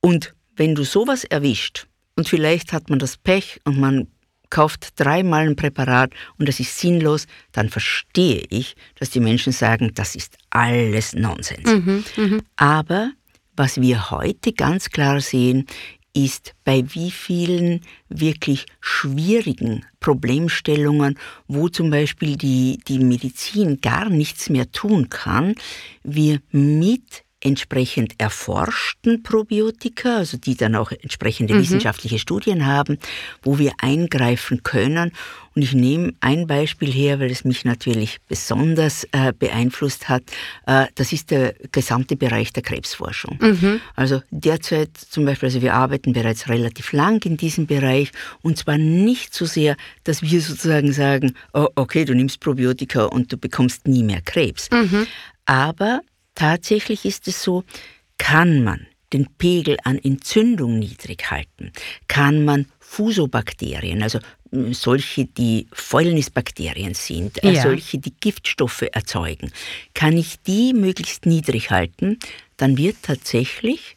Und 0.00 0.34
wenn 0.56 0.74
du 0.74 0.82
sowas 0.82 1.22
erwischt, 1.22 1.86
und 2.16 2.28
vielleicht 2.28 2.72
hat 2.72 2.90
man 2.90 2.98
das 2.98 3.18
Pech 3.18 3.60
und 3.64 3.78
man 3.78 4.08
kauft 4.56 4.98
dreimal 4.98 5.46
ein 5.46 5.54
Präparat 5.54 6.14
und 6.38 6.48
das 6.48 6.60
ist 6.60 6.78
sinnlos, 6.78 7.26
dann 7.52 7.68
verstehe 7.68 8.42
ich, 8.48 8.74
dass 8.98 9.10
die 9.10 9.20
Menschen 9.20 9.52
sagen, 9.52 9.92
das 9.94 10.14
ist 10.14 10.38
alles 10.48 11.12
Nonsens. 11.12 11.70
Mhm, 11.70 12.04
mh. 12.16 12.38
Aber 12.56 13.12
was 13.54 13.82
wir 13.82 14.10
heute 14.10 14.54
ganz 14.54 14.88
klar 14.88 15.20
sehen, 15.20 15.66
ist, 16.14 16.54
bei 16.64 16.82
wie 16.94 17.10
vielen 17.10 17.82
wirklich 18.08 18.64
schwierigen 18.80 19.84
Problemstellungen, 20.00 21.18
wo 21.46 21.68
zum 21.68 21.90
Beispiel 21.90 22.36
die, 22.36 22.78
die 22.88 22.98
Medizin 22.98 23.82
gar 23.82 24.08
nichts 24.08 24.48
mehr 24.48 24.72
tun 24.72 25.10
kann, 25.10 25.54
wir 26.02 26.40
mit 26.50 27.25
entsprechend 27.46 28.14
erforschten 28.18 29.22
Probiotika, 29.22 30.16
also 30.16 30.36
die 30.36 30.56
dann 30.56 30.74
auch 30.74 30.90
entsprechende 30.90 31.54
mhm. 31.54 31.60
wissenschaftliche 31.60 32.18
Studien 32.18 32.66
haben, 32.66 32.98
wo 33.42 33.58
wir 33.58 33.72
eingreifen 33.78 34.64
können. 34.64 35.12
Und 35.54 35.62
ich 35.62 35.72
nehme 35.72 36.12
ein 36.20 36.48
Beispiel 36.48 36.92
her, 36.92 37.20
weil 37.20 37.30
es 37.30 37.44
mich 37.44 37.64
natürlich 37.64 38.18
besonders 38.28 39.04
äh, 39.12 39.32
beeinflusst 39.32 40.08
hat. 40.08 40.24
Äh, 40.66 40.86
das 40.96 41.12
ist 41.12 41.30
der 41.30 41.54
gesamte 41.70 42.16
Bereich 42.16 42.52
der 42.52 42.64
Krebsforschung. 42.64 43.38
Mhm. 43.40 43.80
Also 43.94 44.22
derzeit 44.30 44.90
zum 44.96 45.24
Beispiel, 45.24 45.46
also 45.46 45.62
wir 45.62 45.74
arbeiten 45.74 46.12
bereits 46.12 46.48
relativ 46.48 46.92
lang 46.92 47.24
in 47.24 47.36
diesem 47.36 47.66
Bereich 47.66 48.10
und 48.42 48.58
zwar 48.58 48.76
nicht 48.76 49.34
so 49.34 49.46
sehr, 49.46 49.76
dass 50.02 50.20
wir 50.20 50.40
sozusagen 50.40 50.92
sagen, 50.92 51.34
oh, 51.54 51.68
okay, 51.76 52.04
du 52.04 52.14
nimmst 52.14 52.40
Probiotika 52.40 53.04
und 53.04 53.32
du 53.32 53.38
bekommst 53.38 53.86
nie 53.86 54.02
mehr 54.02 54.20
Krebs. 54.20 54.68
Mhm. 54.72 55.06
Aber 55.46 56.00
Tatsächlich 56.36 57.04
ist 57.04 57.26
es 57.26 57.42
so, 57.42 57.64
kann 58.18 58.62
man 58.62 58.86
den 59.12 59.26
Pegel 59.38 59.78
an 59.84 59.98
Entzündung 59.98 60.78
niedrig 60.78 61.30
halten, 61.30 61.72
kann 62.08 62.44
man 62.44 62.66
Fusobakterien, 62.78 64.02
also 64.02 64.18
hm, 64.50 64.74
solche, 64.74 65.24
die 65.24 65.66
Fäulnisbakterien 65.72 66.94
sind, 66.94 67.42
äh, 67.42 67.52
ja. 67.52 67.62
solche, 67.62 67.98
die 67.98 68.12
Giftstoffe 68.20 68.84
erzeugen, 68.92 69.50
kann 69.94 70.16
ich 70.16 70.36
die 70.46 70.74
möglichst 70.74 71.24
niedrig 71.24 71.70
halten, 71.70 72.18
dann 72.58 72.76
wird 72.76 72.96
tatsächlich 73.02 73.96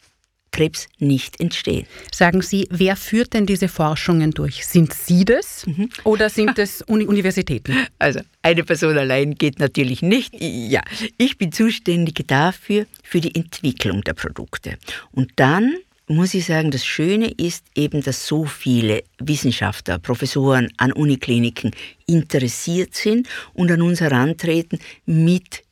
Krebs 0.51 0.87
nicht 0.97 1.39
entstehen. 1.39 1.85
Sagen 2.13 2.41
Sie, 2.41 2.67
wer 2.69 2.95
führt 2.95 3.33
denn 3.33 3.45
diese 3.45 3.67
Forschungen 3.67 4.31
durch? 4.31 4.65
Sind 4.65 4.93
Sie 4.93 5.25
das 5.25 5.65
mhm. 5.65 5.89
oder 6.03 6.29
sind 6.29 6.57
es 6.59 6.81
Uni 6.87 7.05
Universitäten? 7.05 7.75
Also 7.97 8.21
eine 8.41 8.63
Person 8.63 8.97
allein 8.97 9.35
geht 9.35 9.59
natürlich 9.59 10.01
nicht. 10.01 10.33
Ja, 10.39 10.81
ich 11.17 11.37
bin 11.37 11.51
zuständig 11.51 12.23
dafür, 12.27 12.85
für 13.03 13.21
die 13.21 13.35
Entwicklung 13.35 14.03
der 14.03 14.13
Produkte. 14.13 14.77
Und 15.11 15.31
dann 15.35 15.75
muss 16.09 16.33
ich 16.33 16.45
sagen, 16.45 16.71
das 16.71 16.85
Schöne 16.85 17.29
ist 17.29 17.65
eben, 17.75 18.01
dass 18.01 18.25
so 18.25 18.45
viele 18.45 19.03
Wissenschaftler, 19.19 19.99
Professoren 19.99 20.69
an 20.77 20.91
Unikliniken 20.91 21.71
interessiert 22.07 22.95
sind 22.95 23.27
und 23.53 23.71
an 23.71 23.81
uns 23.81 24.01
herantreten 24.01 24.79
mit 25.05 25.63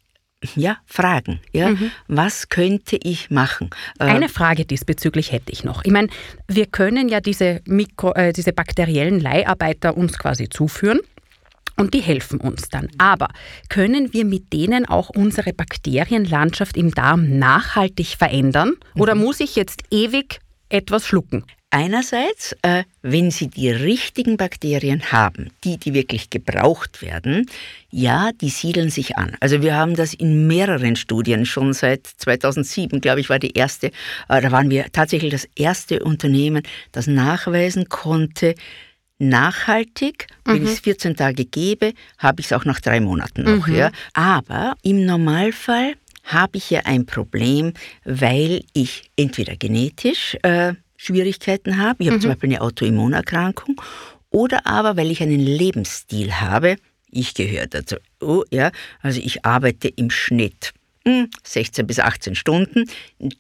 ja, 0.56 0.78
Fragen. 0.86 1.40
Ja? 1.52 1.70
Mhm. 1.70 1.92
Was 2.08 2.50
könnte 2.50 2.98
ich 3.02 3.30
machen? 3.30 3.70
Äh, 4.00 4.06
Eine 4.06 4.30
Frage 4.30 4.66
diesbezüglich 4.66 5.32
hätte 5.32 5.52
ich 5.52 5.64
noch. 5.64 5.84
Ich 5.84 5.92
meine, 5.92 6.10
wir 6.48 6.68
können 6.68 7.10
ja 7.10 7.22
diese, 7.22 7.62
Mikro, 7.66 8.14
äh, 8.14 8.34
diese 8.34 8.54
bakteriellen 8.54 9.20
Leiharbeiter 9.20 9.98
uns 9.98 10.18
quasi 10.18 10.50
zuführen. 10.50 11.00
Und 11.80 11.94
die 11.94 12.02
helfen 12.02 12.40
uns 12.40 12.70
dann. 12.70 12.90
Aber 12.98 13.28
können 13.70 14.12
wir 14.12 14.26
mit 14.26 14.52
denen 14.52 14.88
auch 14.88 15.10
unsere 15.10 15.54
Bakterienlandschaft 15.54 16.76
im 16.76 16.92
Darm 16.92 17.38
nachhaltig 17.38 18.16
verändern? 18.18 18.74
Oder 18.96 19.14
mhm. 19.14 19.22
muss 19.22 19.40
ich 19.40 19.56
jetzt 19.56 19.84
ewig 19.92 20.40
etwas 20.70 21.06
schlucken? 21.06 21.46
Einerseits, 21.70 22.56
äh, 22.62 22.86
wenn 23.02 23.30
Sie 23.30 23.50
die 23.50 23.70
richtigen 23.70 24.38
Bakterien 24.38 25.12
haben, 25.12 25.50
die, 25.66 25.78
die 25.78 25.94
wirklich 25.94 26.30
gebraucht 26.30 27.02
werden, 27.02 27.46
ja, 27.90 28.32
die 28.40 28.50
siedeln 28.50 28.90
sich 28.90 29.18
an. 29.18 29.36
Also 29.42 29.62
wir 29.62 29.76
haben 29.76 29.96
das 29.96 30.14
in 30.14 30.48
mehreren 30.48 30.96
Studien 30.96 31.46
schon 31.46 31.74
seit 31.74 32.08
2007, 32.08 33.02
glaube 33.02 33.20
ich, 33.20 33.30
war 33.30 33.40
die 33.40 33.52
erste, 33.52 33.88
äh, 34.30 34.42
da 34.42 34.52
waren 34.52 34.70
wir 34.70 34.86
tatsächlich 34.94 35.32
das 35.32 35.48
erste 35.56 36.04
Unternehmen, 36.04 36.64
das 36.94 37.08
nachweisen 37.08 37.90
konnte, 37.90 38.56
nachhaltig, 39.20 40.28
wenn 40.46 40.60
mhm. 40.60 40.68
ich 40.68 40.74
es 40.74 40.80
14 40.80 41.18
Tage 41.18 41.44
gebe, 41.44 41.94
habe 42.18 42.40
ich 42.40 42.46
es 42.46 42.54
auch 42.54 42.64
nach 42.64 42.80
drei 42.80 43.02
Monaten 43.02 43.44
noch. 43.44 43.68
Mhm. 43.68 43.76
Ja. 43.76 43.92
Aber 44.14 44.76
im 44.84 45.06
Normalfall 45.06 45.96
habe 46.24 46.58
ich 46.58 46.70
ja 46.70 46.82
ein 46.86 47.06
Problem, 47.06 47.74
weil 48.06 48.64
ich 48.74 49.12
entweder 49.18 49.58
genetisch 49.58 50.38
äh, 50.44 50.74
Schwierigkeiten 50.98 51.78
habe, 51.78 52.04
ich 52.04 52.10
habe 52.10 52.18
mhm. 52.18 52.22
zum 52.22 52.32
Beispiel 52.32 52.50
eine 52.50 52.62
Autoimmunerkrankung, 52.62 53.82
oder 54.30 54.68
aber 54.68 54.98
weil 54.98 55.10
ich 55.10 55.22
einen 55.22 55.40
Lebensstil 55.40 56.34
habe, 56.34 56.76
ich 57.10 57.34
gehöre 57.34 57.68
dazu, 57.68 57.96
oh, 58.20 58.44
ja, 58.52 58.72
also 59.02 59.22
ich 59.22 59.46
arbeite 59.46 59.88
im 59.88 60.10
Schnitt 60.10 60.74
16 61.44 61.84
hm, 61.84 61.88
bis 61.88 62.00
18 62.00 62.36
Stunden, 62.36 62.90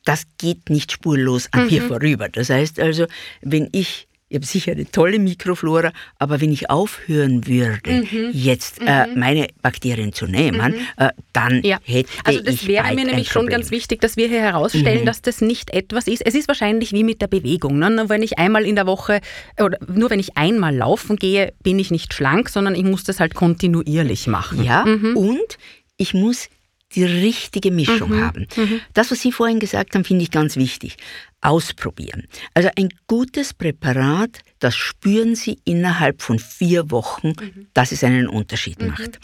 das 0.06 0.24
geht 0.38 0.70
nicht 0.70 0.91
spurlos 0.91 1.50
an 1.52 1.65
mhm. 1.65 1.72
mir 1.72 1.82
vorüber. 1.82 2.30
Das 2.30 2.50
heißt 2.50 2.80
also, 2.80 3.08
wenn 3.41 3.67
ich 3.74 4.07
ich 4.30 4.36
habe 4.36 4.46
sicher 4.46 4.74
eine 4.74 4.90
tolle 4.92 5.20
Mikroflora, 5.20 5.94
aber 6.20 6.42
wenn 6.42 6.52
ich 6.52 6.70
aufhören 6.70 7.48
würde, 7.48 8.06
mhm. 8.12 8.30
jetzt 8.34 8.82
äh, 8.86 9.08
mhm. 9.08 9.20
meine 9.20 9.48
Bakterien 9.62 10.12
zu 10.12 10.28
nehmen, 10.28 10.74
mhm. 10.74 10.80
äh, 10.98 11.10
dann 11.32 11.63
ja. 11.63 11.78
hätte 11.84 12.10
ich 12.13 12.26
Also 12.26 12.42
das 12.42 12.68
wäre 12.68 12.94
mir 12.94 13.06
nämlich 13.06 13.30
schon 13.30 13.48
ganz 13.48 13.72
wichtig, 13.72 14.02
dass 14.02 14.18
wir 14.18 14.28
hier 14.28 14.42
herausstellen, 14.42 15.02
mhm. 15.02 15.06
dass 15.06 15.22
das 15.22 15.40
nicht 15.40 15.74
etwas 15.74 16.08
ist. 16.08 16.26
Es 16.26 16.36
ist 16.36 16.50
wahrscheinlich 16.50 16.92
wie 16.92 17.06
mit 17.06 17.22
der 17.22 17.28
Bewegung. 17.28 17.80
Ne? 17.80 17.90
Nur 17.90 18.10
wenn 18.10 18.22
ich 18.22 18.38
einmal 18.38 18.66
in 18.66 18.76
der 18.76 18.86
Woche 18.86 19.22
oder 19.62 19.78
nur 19.88 20.10
wenn 20.10 20.20
ich 20.20 20.36
einmal 20.36 20.76
laufen 20.76 21.16
gehe, 21.16 21.54
bin 21.63 21.80
ich 21.80 21.90
nicht 21.90 22.13
schlank, 22.13 22.50
sondern 22.50 22.76
ich 22.76 22.84
muss 22.84 23.06
das 23.06 23.22
halt 23.22 23.34
kontinuierlich 23.34 24.28
machen. 24.28 24.62
Ja, 24.63 24.84
mhm. 24.84 25.16
und 25.16 25.58
ich 25.96 26.13
muss 26.13 26.50
die 26.95 27.04
richtige 27.04 27.71
Mischung 27.71 28.12
mhm. 28.12 28.21
haben. 28.23 28.47
Mhm. 28.56 28.82
Das, 28.93 29.12
was 29.12 29.21
Sie 29.21 29.32
vorhin 29.32 29.60
gesagt 29.60 29.93
haben, 29.93 30.06
finde 30.06 30.23
ich 30.23 30.32
ganz 30.32 30.56
wichtig. 30.56 30.97
Ausprobieren. 31.41 32.28
Also 32.54 32.69
ein 32.78 32.89
gutes 33.08 33.54
Präparat, 33.54 34.39
das 34.60 34.76
spüren 34.76 35.36
Sie 35.36 35.60
innerhalb 35.65 36.21
von 36.21 36.39
vier 36.39 36.89
Wochen, 36.89 37.34
mhm. 37.39 37.67
dass 37.73 37.91
es 37.91 38.04
einen 38.04 38.28
Unterschied 38.28 38.82
mhm. 38.82 38.88
macht. 38.88 39.19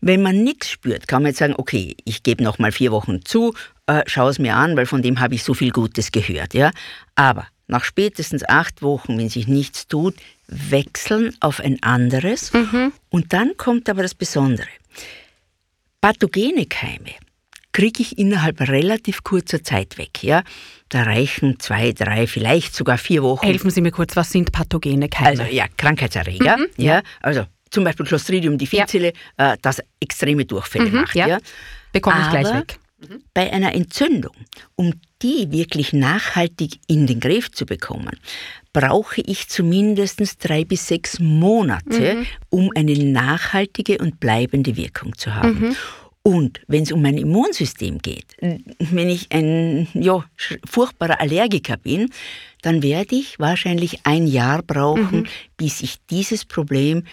Wenn 0.00 0.22
man 0.22 0.42
nichts 0.42 0.70
spürt, 0.70 1.08
kann 1.08 1.22
man 1.22 1.30
jetzt 1.30 1.38
sagen, 1.38 1.54
okay, 1.56 1.96
ich 2.04 2.22
gebe 2.22 2.42
noch 2.42 2.58
mal 2.58 2.72
vier 2.72 2.92
Wochen 2.92 3.24
zu, 3.24 3.54
äh, 3.86 4.02
schaue 4.06 4.30
es 4.30 4.38
mir 4.38 4.56
an, 4.56 4.76
weil 4.76 4.86
von 4.86 5.02
dem 5.02 5.20
habe 5.20 5.34
ich 5.34 5.44
so 5.44 5.54
viel 5.54 5.70
Gutes 5.70 6.12
gehört. 6.12 6.52
Ja? 6.52 6.70
Aber 7.14 7.46
nach 7.66 7.84
spätestens 7.84 8.46
acht 8.46 8.82
Wochen, 8.82 9.16
wenn 9.16 9.28
sich 9.30 9.48
nichts 9.48 9.86
tut, 9.88 10.14
wechseln 10.48 11.34
auf 11.40 11.60
ein 11.60 11.82
anderes. 11.82 12.52
Mhm. 12.52 12.92
Und 13.08 13.32
dann 13.32 13.56
kommt 13.56 13.88
aber 13.88 14.02
das 14.02 14.14
Besondere. 14.14 14.68
Pathogene 16.04 16.66
Keime 16.66 17.14
kriege 17.72 18.02
ich 18.02 18.18
innerhalb 18.18 18.60
relativ 18.60 19.24
kurzer 19.24 19.62
Zeit 19.62 19.96
weg. 19.96 20.22
Ja? 20.22 20.42
Da 20.90 21.04
reichen 21.04 21.58
zwei, 21.60 21.92
drei, 21.92 22.26
vielleicht 22.26 22.74
sogar 22.74 22.98
vier 22.98 23.22
Wochen. 23.22 23.46
Helfen 23.46 23.70
Sie 23.70 23.80
mir 23.80 23.90
kurz, 23.90 24.14
was 24.14 24.28
sind 24.28 24.52
pathogene 24.52 25.08
Keime? 25.08 25.30
Also 25.30 25.44
ja, 25.44 25.64
Krankheitserreger. 25.74 26.58
Mhm, 26.58 26.66
ja. 26.76 27.00
also 27.22 27.46
zum 27.70 27.84
Beispiel 27.84 28.04
Clostridium 28.04 28.58
difficile, 28.58 29.14
ja. 29.38 29.54
äh, 29.54 29.56
das 29.62 29.80
extreme 29.98 30.44
Durchfälle 30.44 30.90
mhm, 30.90 30.94
macht. 30.94 31.14
Ja. 31.14 31.26
ja. 31.26 31.38
Bekomme 31.90 32.20
ich 32.20 32.28
gleich 32.28 32.54
weg. 32.54 32.78
Bei 33.32 33.50
einer 33.50 33.74
Entzündung, 33.74 34.36
um 34.76 34.92
die 35.24 35.50
wirklich 35.50 35.94
nachhaltig 35.94 36.78
in 36.86 37.06
den 37.06 37.18
Griff 37.18 37.50
zu 37.50 37.64
bekommen, 37.64 38.20
brauche 38.74 39.22
ich 39.22 39.48
zumindest 39.48 40.20
drei 40.46 40.64
bis 40.64 40.86
sechs 40.86 41.18
Monate, 41.18 42.16
mhm. 42.16 42.26
um 42.50 42.70
eine 42.76 42.92
nachhaltige 42.92 43.98
und 43.98 44.20
bleibende 44.20 44.76
Wirkung 44.76 45.16
zu 45.16 45.34
haben. 45.34 45.60
Mhm. 45.60 45.76
Und 46.22 46.60
wenn 46.68 46.84
es 46.84 46.92
um 46.92 47.02
mein 47.02 47.18
Immunsystem 47.18 47.98
geht, 47.98 48.36
wenn 48.78 49.10
ich 49.10 49.30
ein 49.30 49.88
ja, 49.94 50.24
furchtbarer 50.64 51.20
Allergiker 51.20 51.76
bin, 51.76 52.10
dann 52.62 52.82
werde 52.82 53.14
ich 53.14 53.38
wahrscheinlich 53.38 54.00
ein 54.04 54.26
Jahr 54.26 54.62
brauchen, 54.62 55.20
mhm. 55.20 55.26
bis 55.56 55.82
ich 55.82 55.96
dieses 56.10 56.44
Problem 56.44 57.04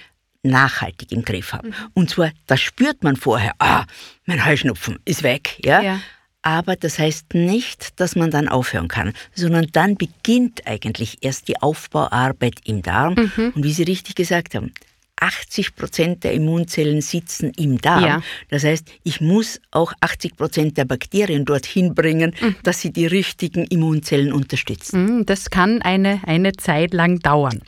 nachhaltig 0.44 1.12
im 1.12 1.24
Griff 1.24 1.54
habe. 1.54 1.68
Mhm. 1.68 1.74
Und 1.94 2.10
zwar, 2.10 2.32
das 2.48 2.62
spürt 2.62 3.04
man 3.04 3.16
vorher, 3.16 3.54
ah, 3.60 3.86
mein 4.26 4.46
Heuschnupfen 4.46 4.98
ist 5.06 5.24
weg, 5.24 5.60
ja? 5.64 5.82
ja. 5.82 6.00
Aber 6.44 6.76
das 6.76 6.98
heißt 6.98 7.34
nicht, 7.34 8.00
dass 8.00 8.16
man 8.16 8.32
dann 8.32 8.48
aufhören 8.48 8.88
kann, 8.88 9.14
sondern 9.36 9.68
dann 9.72 9.96
beginnt 9.96 10.66
eigentlich 10.66 11.20
erst 11.22 11.48
die 11.48 11.62
Aufbauarbeit 11.62 12.56
im 12.66 12.82
Darm. 12.82 13.16
Mhm. 13.16 13.52
Und 13.56 13.64
wie 13.64 13.74
Sie 13.74 13.84
richtig 13.84 14.16
gesagt 14.16 14.56
haben, 14.56 14.74
80 15.22 15.76
Prozent 15.76 16.24
der 16.24 16.34
Immunzellen 16.34 17.02
sitzen 17.02 17.52
im 17.56 17.80
Darm. 17.80 18.04
Ja. 18.04 18.22
Das 18.50 18.64
heißt, 18.64 18.92
ich 19.04 19.22
muss 19.22 19.62
auch 19.70 19.94
80 20.02 20.36
Prozent 20.36 20.78
der 20.78 20.86
Bakterien 20.86 21.46
dorthin 21.46 21.94
bringen, 21.94 22.34
mhm. 22.42 22.56
dass 22.64 22.82
sie 22.82 22.92
die 22.92 23.06
richtigen 23.06 23.66
Immunzellen 23.66 24.34
unterstützen. 24.34 25.06
Mhm, 25.06 25.26
das 25.28 25.52
kann 25.52 25.82
eine, 25.84 26.22
eine 26.26 26.54
Zeit 26.54 26.94
lang 26.94 27.20
dauern. 27.20 27.62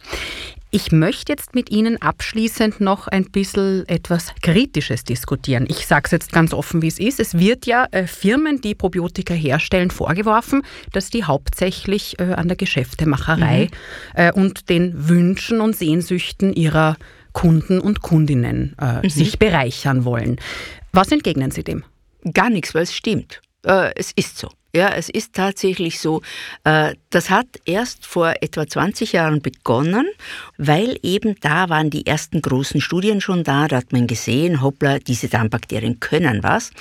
Ich 0.75 0.91
möchte 0.91 1.31
jetzt 1.31 1.53
mit 1.53 1.69
Ihnen 1.69 2.01
abschließend 2.01 2.81
noch 2.81 3.07
ein 3.07 3.25
bisschen 3.25 3.88
etwas 3.88 4.33
Kritisches 4.41 5.03
diskutieren. 5.03 5.67
Ich 5.69 5.86
sage 5.86 6.05
es 6.05 6.12
jetzt 6.12 6.31
ganz 6.31 6.51
offen, 6.51 6.81
wie 6.81 6.88
es 6.88 6.97
ist. 6.97 7.19
Es 7.19 7.38
wird 7.38 7.67
ja 7.67 7.86
äh, 7.91 8.07
Firmen, 8.07 8.59
die 8.59 8.73
Probiotika 8.73 9.36
herstellen, 9.36 9.91
vorgeworfen, 9.91 10.63
dass 10.91 11.12
die 11.12 11.25
hauptsächlich 11.25 12.19
äh, 12.19 12.23
an 12.23 12.47
der 12.47 12.57
Geschäftemacherei 12.57 13.65
mhm. 13.65 14.19
äh, 14.19 14.31
und 14.31 14.67
den 14.69 15.07
Wünschen 15.07 15.62
und 15.62 15.75
Sehnsüchten 15.75 16.53
ihrer 16.53 16.97
Kunden 17.33 17.79
und 17.79 18.01
Kundinnen 18.01 18.75
äh, 18.81 19.03
mhm. 19.03 19.09
sich 19.12 19.38
bereichern 19.38 20.05
wollen. 20.05 20.38
Was 20.91 21.12
entgegnen 21.12 21.51
Sie 21.51 21.63
dem? 21.63 21.83
Gar 22.33 22.49
nichts, 22.49 22.73
weil 22.73 22.81
es 22.81 22.95
stimmt. 22.95 23.43
Äh, 23.63 23.91
es 23.95 24.12
ist 24.15 24.39
so. 24.39 24.49
Ja, 24.75 24.89
es 24.89 25.07
ist 25.07 25.33
tatsächlich 25.33 25.99
so. 25.99 26.23
Äh, 26.63 26.95
das 27.12 27.29
hat 27.29 27.45
erst 27.65 28.07
vor 28.07 28.33
etwa 28.41 28.65
20 28.65 29.13
Jahren 29.13 29.39
begonnen, 29.39 30.07
weil 30.57 30.97
eben 31.03 31.36
da 31.41 31.69
waren 31.69 31.91
die 31.91 32.07
ersten 32.07 32.41
großen 32.41 32.81
Studien 32.81 33.21
schon 33.21 33.43
da. 33.43 33.67
Da 33.67 33.77
hat 33.77 33.91
man 33.91 34.07
gesehen, 34.07 34.63
hoppla, 34.63 34.97
diese 34.97 35.27
Darmbakterien 35.27 35.99
können 35.99 36.41
was. 36.41 36.71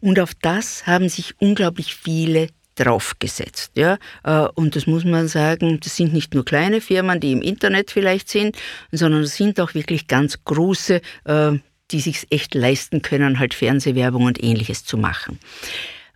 Und 0.00 0.18
auf 0.18 0.32
das 0.40 0.86
haben 0.86 1.10
sich 1.10 1.34
unglaublich 1.38 1.94
viele 1.94 2.48
draufgesetzt. 2.74 3.72
Ja? 3.74 3.98
Äh, 4.24 4.48
und 4.54 4.74
das 4.74 4.86
muss 4.86 5.04
man 5.04 5.28
sagen, 5.28 5.78
das 5.80 5.94
sind 5.94 6.14
nicht 6.14 6.32
nur 6.32 6.44
kleine 6.46 6.80
Firmen, 6.80 7.20
die 7.20 7.32
im 7.32 7.42
Internet 7.42 7.90
vielleicht 7.90 8.30
sind, 8.30 8.56
sondern 8.92 9.22
es 9.22 9.36
sind 9.36 9.60
auch 9.60 9.74
wirklich 9.74 10.06
ganz 10.06 10.42
große, 10.44 11.02
äh, 11.24 11.52
die 11.90 12.00
sich 12.00 12.26
echt 12.30 12.54
leisten 12.54 13.02
können, 13.02 13.38
halt 13.38 13.52
Fernsehwerbung 13.52 14.24
und 14.24 14.42
ähnliches 14.42 14.86
zu 14.86 14.96
machen. 14.96 15.38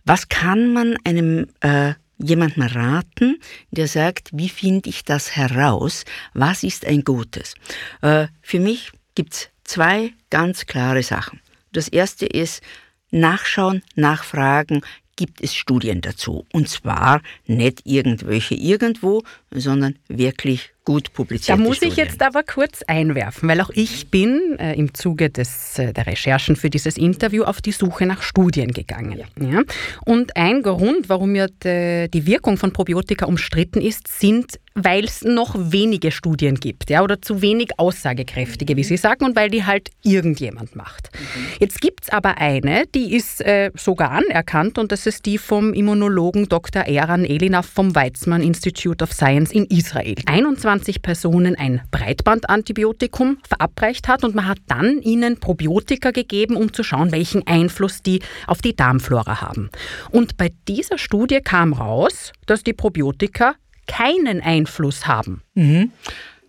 Was 0.05 0.29
kann 0.29 0.73
man 0.73 0.97
einem 1.03 1.47
äh, 1.61 1.93
jemandem 2.17 2.63
raten, 2.63 3.39
der 3.71 3.87
sagt, 3.87 4.29
wie 4.33 4.49
finde 4.49 4.89
ich 4.89 5.03
das 5.03 5.35
heraus? 5.35 6.05
Was 6.33 6.63
ist 6.63 6.85
ein 6.85 7.03
Gutes? 7.03 7.55
Äh, 8.01 8.27
für 8.41 8.59
mich 8.59 8.91
gibt 9.15 9.33
es 9.33 9.49
zwei 9.63 10.13
ganz 10.29 10.65
klare 10.65 11.03
Sachen. 11.03 11.39
Das 11.71 11.87
erste 11.87 12.25
ist, 12.25 12.61
nachschauen, 13.11 13.83
nachfragen, 13.95 14.81
gibt 15.15 15.41
es 15.41 15.53
Studien 15.53 16.01
dazu. 16.01 16.45
Und 16.51 16.69
zwar 16.69 17.21
nicht 17.45 17.81
irgendwelche 17.85 18.55
irgendwo, 18.55 19.23
sondern 19.51 19.99
wirklich 20.07 20.71
gut 20.83 21.13
publizierte 21.13 21.61
Da 21.61 21.67
muss 21.67 21.77
Studien. 21.77 21.91
ich 21.91 21.97
jetzt 21.97 22.21
aber 22.21 22.43
kurz 22.43 22.81
einwerfen, 22.87 23.47
weil 23.47 23.61
auch 23.61 23.69
ich 23.73 24.09
bin 24.09 24.57
äh, 24.59 24.73
im 24.73 24.93
Zuge 24.93 25.29
des, 25.29 25.77
äh, 25.77 25.93
der 25.93 26.07
Recherchen 26.07 26.55
für 26.55 26.69
dieses 26.69 26.97
Interview 26.97 27.43
auf 27.43 27.61
die 27.61 27.71
Suche 27.71 28.05
nach 28.05 28.21
Studien 28.23 28.71
gegangen. 28.71 29.19
Ja. 29.19 29.47
ja? 29.47 29.61
Und 30.05 30.35
ein 30.35 30.63
Grund, 30.63 31.07
warum 31.07 31.33
mir 31.33 31.47
de, 31.63 32.07
die 32.07 32.25
Wirkung 32.25 32.57
von 32.57 32.73
Probiotika 32.73 33.25
umstritten 33.25 33.81
ist, 33.81 34.07
sind 34.07 34.59
weil 34.73 35.03
es 35.03 35.21
noch 35.21 35.55
wenige 35.57 36.11
Studien 36.11 36.55
gibt, 36.55 36.89
ja, 36.89 37.03
oder 37.03 37.21
zu 37.21 37.41
wenig 37.41 37.71
aussagekräftige, 37.77 38.77
wie 38.77 38.83
Sie 38.83 38.95
sagen, 38.95 39.25
und 39.25 39.35
weil 39.35 39.49
die 39.49 39.65
halt 39.65 39.89
irgendjemand 40.01 40.75
macht. 40.75 41.09
Mhm. 41.13 41.45
Jetzt 41.59 41.81
gibt 41.81 42.03
es 42.03 42.09
aber 42.09 42.37
eine, 42.37 42.85
die 42.95 43.13
ist 43.15 43.41
äh, 43.41 43.71
sogar 43.75 44.11
anerkannt, 44.11 44.77
und 44.77 44.91
das 44.91 45.07
ist 45.07 45.25
die 45.25 45.37
vom 45.37 45.73
Immunologen 45.73 46.47
Dr. 46.47 46.83
Eran 46.83 47.25
Elinaf 47.25 47.65
vom 47.65 47.95
Weizmann 47.95 48.41
Institute 48.41 49.03
of 49.03 49.11
Science 49.11 49.51
in 49.51 49.65
Israel. 49.65 50.15
21 50.25 50.70
Personen 50.79 51.55
ein 51.55 51.81
Breitbandantibiotikum 51.91 53.37
verabreicht 53.47 54.07
hat 54.07 54.23
und 54.23 54.35
man 54.35 54.47
hat 54.47 54.59
dann 54.67 55.01
ihnen 55.01 55.39
Probiotika 55.39 56.11
gegeben, 56.11 56.55
um 56.55 56.73
zu 56.73 56.83
schauen, 56.83 57.11
welchen 57.11 57.45
Einfluss 57.45 58.01
die 58.01 58.21
auf 58.47 58.61
die 58.61 58.75
Darmflora 58.75 59.41
haben. 59.41 59.69
Und 60.11 60.37
bei 60.37 60.51
dieser 60.67 60.97
Studie 60.97 61.41
kam 61.41 61.73
raus, 61.73 62.31
dass 62.45 62.63
die 62.63 62.73
Probiotika 62.73 63.55
keinen 63.87 64.41
Einfluss 64.41 65.07
haben. 65.07 65.41
Mhm. 65.55 65.91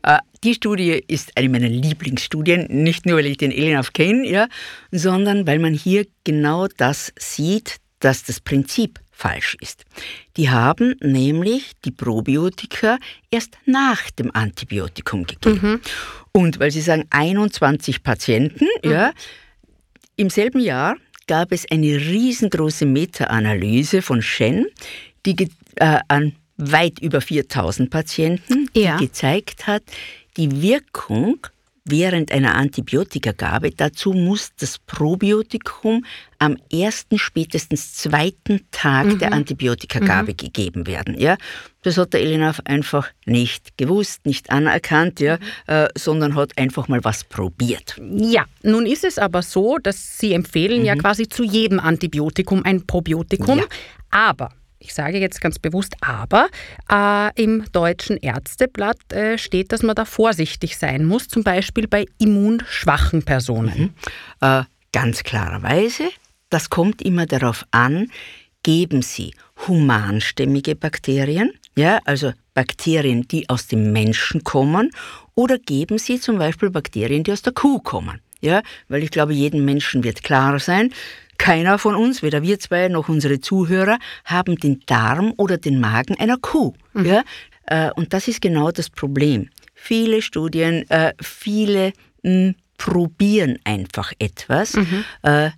Äh, 0.03 0.19
die 0.45 0.55
Studie 0.55 1.03
ist 1.07 1.37
eine 1.37 1.49
meiner 1.49 1.69
Lieblingsstudien, 1.69 2.67
nicht 2.69 3.07
nur, 3.07 3.17
weil 3.19 3.27
ich 3.27 3.39
den 3.39 3.53
Elinaf 3.53 3.93
kenne, 3.93 4.29
ja, 4.29 4.49
sondern 4.91 5.47
weil 5.47 5.59
man 5.59 5.75
hier 5.75 6.07
genau 6.25 6.69
das 6.77 7.13
sieht, 7.19 7.77
dass 8.01 8.25
das 8.25 8.41
Prinzip 8.41 8.99
falsch 9.23 9.57
ist. 9.61 9.85
Die 10.37 10.51
haben 10.51 10.97
nämlich 11.01 11.73
die 11.85 11.93
Probiotika 11.93 12.99
erst 13.31 13.57
nach 13.67 14.11
dem 14.11 14.35
Antibiotikum 14.35 15.25
gegeben. 15.25 15.61
Mhm. 15.63 15.81
Und 16.33 16.59
weil 16.59 16.73
Sie 16.73 16.81
sagen 16.81 17.05
21 17.11 18.03
Patienten, 18.03 18.67
mhm. 18.83 18.91
ja, 18.91 19.13
im 20.17 20.29
selben 20.29 20.61
Jahr 20.61 20.97
gab 21.29 21.53
es 21.53 21.71
eine 21.71 21.97
riesengroße 21.97 22.85
Meta-Analyse 22.85 24.03
von 24.03 24.23
Shen, 24.23 24.67
die 25.25 25.49
äh, 25.77 26.01
an 26.09 26.35
weit 26.57 26.99
über 26.99 27.21
4000 27.21 27.91
Patienten, 27.91 28.69
ja. 28.75 28.97
die 28.97 29.07
gezeigt 29.07 29.69
hat, 29.69 29.83
die 30.37 30.63
Wirkung 30.63 31.47
während 31.85 32.31
einer 32.31 32.55
Antibiotikagabe, 32.55 33.71
dazu 33.71 34.13
muss 34.13 34.51
das 34.59 34.79
Probiotikum 34.79 36.05
am 36.39 36.57
ersten, 36.73 37.19
spätestens 37.19 37.95
zweiten 37.95 38.63
Tag 38.71 39.07
mhm. 39.07 39.19
der 39.19 39.33
Antibiotikagabe 39.33 40.33
mhm. 40.33 40.37
gegeben 40.37 40.87
werden. 40.87 41.19
Ja? 41.19 41.37
Das 41.83 41.99
hat 41.99 42.13
der 42.13 42.21
Elinaf 42.21 42.61
einfach 42.65 43.09
nicht 43.27 43.77
gewusst, 43.77 44.27
nicht 44.27 44.51
anerkannt, 44.51 45.21
ja, 45.21 45.39
äh, 45.67 45.89
sondern 45.97 46.37
hat 46.37 46.57
einfach 46.57 46.89
mal 46.89 47.03
was 47.05 47.25
probiert. 47.25 48.01
Ja, 48.17 48.45
nun 48.63 48.87
ist 48.87 49.05
es 49.05 49.19
aber 49.19 49.43
so, 49.43 49.79
dass 49.79 50.19
Sie 50.19 50.33
empfehlen 50.33 50.81
mhm. 50.81 50.87
ja 50.87 50.97
quasi 50.97 51.29
zu 51.29 51.43
jedem 51.43 51.81
Antibiotikum 51.81 52.65
ein 52.65 52.87
Probiotikum. 52.87 53.59
Ja. 53.59 53.65
Aber 54.11 54.51
ich 54.83 54.95
sage 54.95 55.19
jetzt 55.19 55.41
ganz 55.41 55.59
bewusst 55.59 55.95
aber, 56.01 56.49
äh, 56.91 57.43
im 57.43 57.65
deutschen 57.73 58.17
Ärzteblatt 58.17 59.13
äh, 59.13 59.39
steht, 59.39 59.73
dass 59.73 59.83
man 59.83 59.95
da 59.95 60.05
vorsichtig 60.05 60.77
sein 60.77 61.05
muss, 61.05 61.29
zum 61.29 61.45
Beispiel 61.45 61.87
bei 61.87 62.07
immunschwachen 62.19 63.23
Personen. 63.23 63.95
Mhm. 64.41 64.49
Äh, 64.49 64.65
ganz 64.93 65.23
klarerweise, 65.23 66.11
das 66.51 66.69
kommt 66.69 67.01
immer 67.03 67.27
darauf 67.27 67.65
an, 67.71 68.11
geben 68.63 69.03
Sie 69.03 69.35
humanstämmige 69.67 70.77
Bakterien, 70.77 71.53
ja, 71.77 72.01
also 72.05 72.33
Bakterien, 72.55 73.27
die 73.29 73.49
aus 73.49 73.67
dem 73.67 73.93
Menschen 73.93 74.45
kommen, 74.45 74.91
oder 75.35 75.59
geben 75.59 75.99
Sie 75.99 76.21
zum 76.21 76.39
Beispiel 76.39 76.71
Bakterien, 76.71 77.25
die 77.25 77.33
aus 77.33 77.43
der 77.43 77.53
Kuh 77.53 77.79
kommen. 77.79 78.21
Ja, 78.41 78.63
weil 78.89 79.05
ich 79.05 79.13
glaube, 79.13 79.33
jedem 79.33 79.65
Menschen 79.65 80.03
wird 80.03 80.25
klar 80.25 80.59
sein, 80.59 80.93
keiner 81.43 81.77
von 81.77 81.97
uns, 81.97 82.23
weder 82.23 82.45
wir 82.45 82.61
zwei 82.61 82.87
noch 82.87 83.09
unsere 83.09 83.41
Zuhörer, 83.41 83.99
haben 84.25 84.55
den 84.55 84.81
Darm 84.87 85.35
oder 85.37 85.59
den 85.59 85.81
Magen 85.81 86.17
einer 86.21 86.37
Kuh. 86.37 86.73
Mhm. 86.93 87.05
Ja? 87.05 87.25
Äh, 87.67 87.91
und 87.97 88.13
das 88.13 88.29
ist 88.29 88.41
genau 88.41 88.71
das 88.71 88.89
Problem. 88.89 89.49
Viele 89.75 90.23
Studien, 90.23 90.89
äh, 90.89 91.13
viele 91.21 91.95
mh, 92.23 92.31
hm, 92.31 92.55
probieren 92.79 93.59
einfach 93.65 94.13
etwas 94.21 94.75
mhm. 94.75 95.05
äh, 95.23 95.51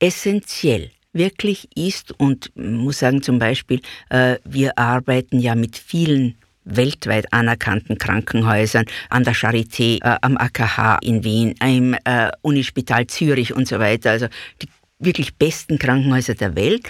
essentiell 0.00 0.90
wirklich 1.14 1.66
ist 1.76 2.12
und 2.18 2.50
muss 2.54 2.98
sagen 2.98 3.22
zum 3.22 3.38
Beispiel, 3.38 3.80
äh, 4.10 4.36
wir 4.44 4.76
arbeiten 4.78 5.38
ja 5.38 5.54
mit 5.54 5.78
vielen 5.78 6.36
weltweit 6.64 7.32
anerkannten 7.32 7.96
Krankenhäusern, 7.96 8.84
an 9.08 9.24
der 9.24 9.34
Charité, 9.34 9.96
äh, 10.02 10.18
am 10.20 10.36
AKH 10.36 10.98
in 11.00 11.24
Wien, 11.24 11.54
im 11.64 11.96
äh, 12.04 12.30
Unispital 12.42 13.06
Zürich 13.06 13.54
und 13.54 13.66
so 13.66 13.78
weiter. 13.78 14.10
Also 14.10 14.26
die 14.60 14.68
wirklich 15.04 15.36
besten 15.36 15.78
Krankenhäuser 15.78 16.34
der 16.34 16.56
Welt. 16.56 16.88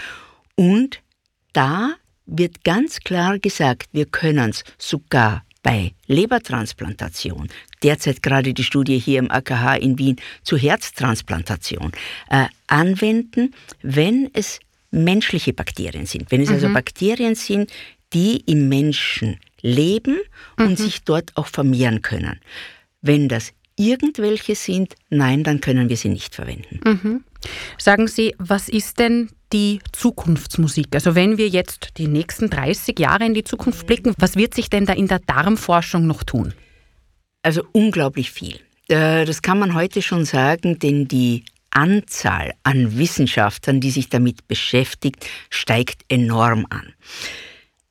Und 0.54 1.00
da 1.52 1.94
wird 2.26 2.64
ganz 2.64 3.00
klar 3.00 3.38
gesagt, 3.38 3.88
wir 3.92 4.06
können 4.06 4.50
es 4.50 4.64
sogar 4.78 5.44
bei 5.62 5.92
Lebertransplantation, 6.06 7.48
derzeit 7.82 8.22
gerade 8.22 8.52
die 8.52 8.64
Studie 8.64 8.98
hier 8.98 9.20
im 9.20 9.30
AKH 9.30 9.76
in 9.76 9.98
Wien 9.98 10.16
zur 10.42 10.58
Herztransplantation, 10.58 11.92
äh, 12.30 12.46
anwenden, 12.66 13.54
wenn 13.82 14.28
es 14.32 14.58
menschliche 14.90 15.52
Bakterien 15.52 16.06
sind. 16.06 16.30
Wenn 16.30 16.40
es 16.40 16.48
also 16.48 16.68
mhm. 16.68 16.74
also 16.76 16.84
Bakterien 16.84 17.34
sind, 17.34 17.72
die 18.12 18.40
im 18.40 18.68
Menschen 18.68 19.38
leben 19.62 20.18
und 20.58 20.70
mhm. 20.70 20.76
sich 20.76 21.04
dort 21.04 21.36
auch 21.36 21.46
vermehren 21.46 22.02
können. 22.02 22.40
Wenn 23.00 23.28
das 23.28 23.52
irgendwelche 23.76 24.54
sind, 24.54 24.96
nein, 25.08 25.44
dann 25.44 25.60
können 25.60 25.88
wir 25.88 25.96
sie 25.96 26.08
nicht 26.08 26.34
verwenden. 26.34 26.80
Mhm. 26.84 27.24
Sagen 27.78 28.08
Sie, 28.08 28.34
was 28.38 28.68
ist 28.68 28.98
denn 28.98 29.30
die 29.52 29.80
Zukunftsmusik? 29.92 30.88
Also 30.94 31.14
wenn 31.14 31.38
wir 31.38 31.48
jetzt 31.48 31.98
die 31.98 32.08
nächsten 32.08 32.50
30 32.50 32.98
Jahre 32.98 33.24
in 33.24 33.34
die 33.34 33.44
Zukunft 33.44 33.86
blicken, 33.86 34.14
was 34.18 34.36
wird 34.36 34.54
sich 34.54 34.70
denn 34.70 34.86
da 34.86 34.92
in 34.92 35.08
der 35.08 35.18
Darmforschung 35.20 36.06
noch 36.06 36.22
tun? 36.22 36.54
Also 37.42 37.62
unglaublich 37.72 38.30
viel. 38.30 38.60
Äh, 38.88 39.24
das 39.24 39.42
kann 39.42 39.58
man 39.58 39.74
heute 39.74 40.02
schon 40.02 40.24
sagen, 40.24 40.78
denn 40.78 41.08
die 41.08 41.44
Anzahl 41.70 42.52
an 42.62 42.98
Wissenschaftlern, 42.98 43.80
die 43.80 43.90
sich 43.90 44.08
damit 44.08 44.46
beschäftigt, 44.46 45.26
steigt 45.50 46.04
enorm 46.08 46.66
an. 46.70 46.92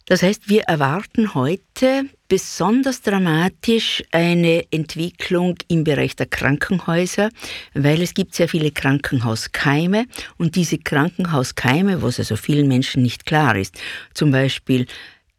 Das 0.05 0.23
heißt, 0.23 0.49
wir 0.49 0.63
erwarten 0.63 1.33
heute 1.33 2.05
besonders 2.31 3.01
dramatisch 3.01 4.01
eine 4.09 4.63
Entwicklung 4.71 5.57
im 5.67 5.83
Bereich 5.83 6.15
der 6.15 6.27
Krankenhäuser, 6.27 7.29
weil 7.73 8.01
es 8.01 8.13
gibt 8.13 8.35
sehr 8.35 8.47
viele 8.47 8.71
Krankenhauskeime 8.71 10.05
und 10.37 10.55
diese 10.55 10.77
Krankenhauskeime, 10.77 12.01
was 12.01 12.19
also 12.19 12.37
vielen 12.37 12.69
Menschen 12.69 13.03
nicht 13.03 13.25
klar 13.25 13.57
ist, 13.57 13.77
zum 14.13 14.31
Beispiel 14.31 14.85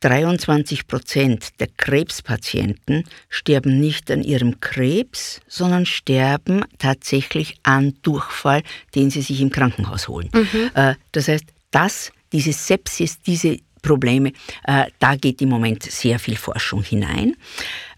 23 0.00 0.86
Prozent 0.86 1.58
der 1.60 1.68
Krebspatienten 1.78 3.04
sterben 3.30 3.80
nicht 3.80 4.10
an 4.10 4.22
ihrem 4.22 4.60
Krebs, 4.60 5.40
sondern 5.48 5.86
sterben 5.86 6.62
tatsächlich 6.76 7.56
an 7.62 7.94
Durchfall, 8.02 8.62
den 8.94 9.08
sie 9.08 9.22
sich 9.22 9.40
im 9.40 9.48
Krankenhaus 9.48 10.08
holen. 10.08 10.28
Mhm. 10.34 10.70
Äh, 10.74 10.96
das 11.12 11.28
heißt, 11.28 11.46
das, 11.70 12.12
diese 12.32 12.52
Sepsis, 12.52 13.18
diese 13.22 13.60
Probleme. 13.82 14.32
Äh, 14.64 14.86
da 15.00 15.16
geht 15.16 15.42
im 15.42 15.50
Moment 15.50 15.82
sehr 15.82 16.18
viel 16.18 16.36
Forschung 16.36 16.82
hinein. 16.82 17.36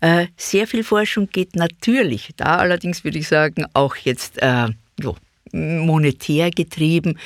Äh, 0.01 0.27
sehr 0.37 0.67
viel 0.67 0.83
Forschung 0.83 1.29
geht 1.31 1.55
natürlich, 1.55 2.31
da 2.37 2.57
allerdings 2.57 3.05
würde 3.05 3.19
ich 3.19 3.29
sagen, 3.29 3.67
auch 3.75 3.95
jetzt 3.97 4.43
äh, 4.43 4.69
jo, 4.99 5.17
monetär 5.53 6.51
getrieben, 6.51 7.19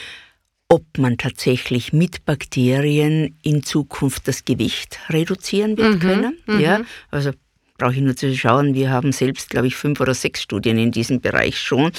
ob 0.69 0.85
man 0.99 1.17
tatsächlich 1.17 1.95
mit 1.95 2.27
Bakterien 2.27 3.39
in 3.43 3.63
Zukunft 3.63 4.29
das 4.29 4.45
Gewicht 4.45 4.99
reduzieren 5.09 5.79
wird 5.79 5.95
mhm, 5.95 6.01
können. 6.01 6.39
Mhm. 6.47 6.61
Ja, 6.61 6.81
also 7.11 7.31
brauche 7.79 7.95
ich 7.95 8.01
nur 8.01 8.17
zu 8.17 8.37
schauen, 8.37 8.75
wir 8.75 8.91
haben 8.91 9.13
selbst, 9.13 9.51
glaube 9.51 9.69
ich, 9.69 9.77
fünf 9.77 10.01
oder 10.01 10.13
sechs 10.13 10.43
Studien 10.43 10.79
in 10.79 10.91
diesem 10.91 11.21
Bereich 11.21 11.61
schon. 11.61 11.93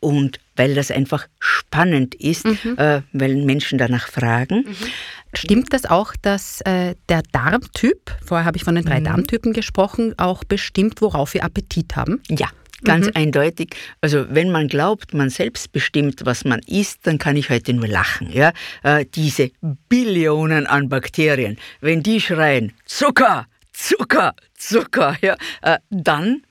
Und 0.00 0.40
weil 0.56 0.74
das 0.74 0.90
einfach 0.90 1.28
spannend 1.38 2.16
ist, 2.16 2.44
mhm. 2.44 2.76
weil 3.12 3.36
Menschen 3.36 3.78
danach 3.78 4.08
fragen. 4.08 4.64
Mhm. 4.66 4.76
Stimmt 5.34 5.72
das 5.72 5.84
auch, 5.84 6.14
dass 6.22 6.60
äh, 6.62 6.94
der 7.08 7.22
Darmtyp, 7.32 8.16
vorher 8.24 8.46
habe 8.46 8.56
ich 8.56 8.64
von 8.64 8.74
den 8.74 8.84
drei 8.84 9.00
mhm. 9.00 9.04
Darmtypen 9.04 9.52
gesprochen, 9.52 10.14
auch 10.18 10.44
bestimmt, 10.44 11.00
worauf 11.02 11.34
wir 11.34 11.44
Appetit 11.44 11.96
haben? 11.96 12.22
Ja. 12.28 12.48
Ganz 12.84 13.06
mhm. 13.06 13.12
eindeutig. 13.14 13.74
Also 14.02 14.26
wenn 14.28 14.50
man 14.50 14.68
glaubt, 14.68 15.14
man 15.14 15.30
selbst 15.30 15.72
bestimmt, 15.72 16.20
was 16.24 16.44
man 16.44 16.60
isst, 16.66 17.06
dann 17.06 17.18
kann 17.18 17.36
ich 17.36 17.48
heute 17.48 17.72
nur 17.72 17.88
lachen. 17.88 18.30
Ja? 18.30 18.52
Äh, 18.82 19.06
diese 19.14 19.50
Billionen 19.88 20.66
an 20.66 20.88
Bakterien, 20.90 21.56
wenn 21.80 22.02
die 22.02 22.20
schreien 22.20 22.74
Zucker, 22.84 23.46
Zucker, 23.72 24.34
Zucker, 24.54 25.16
ja, 25.22 25.36
äh, 25.62 25.78
dann 25.90 26.42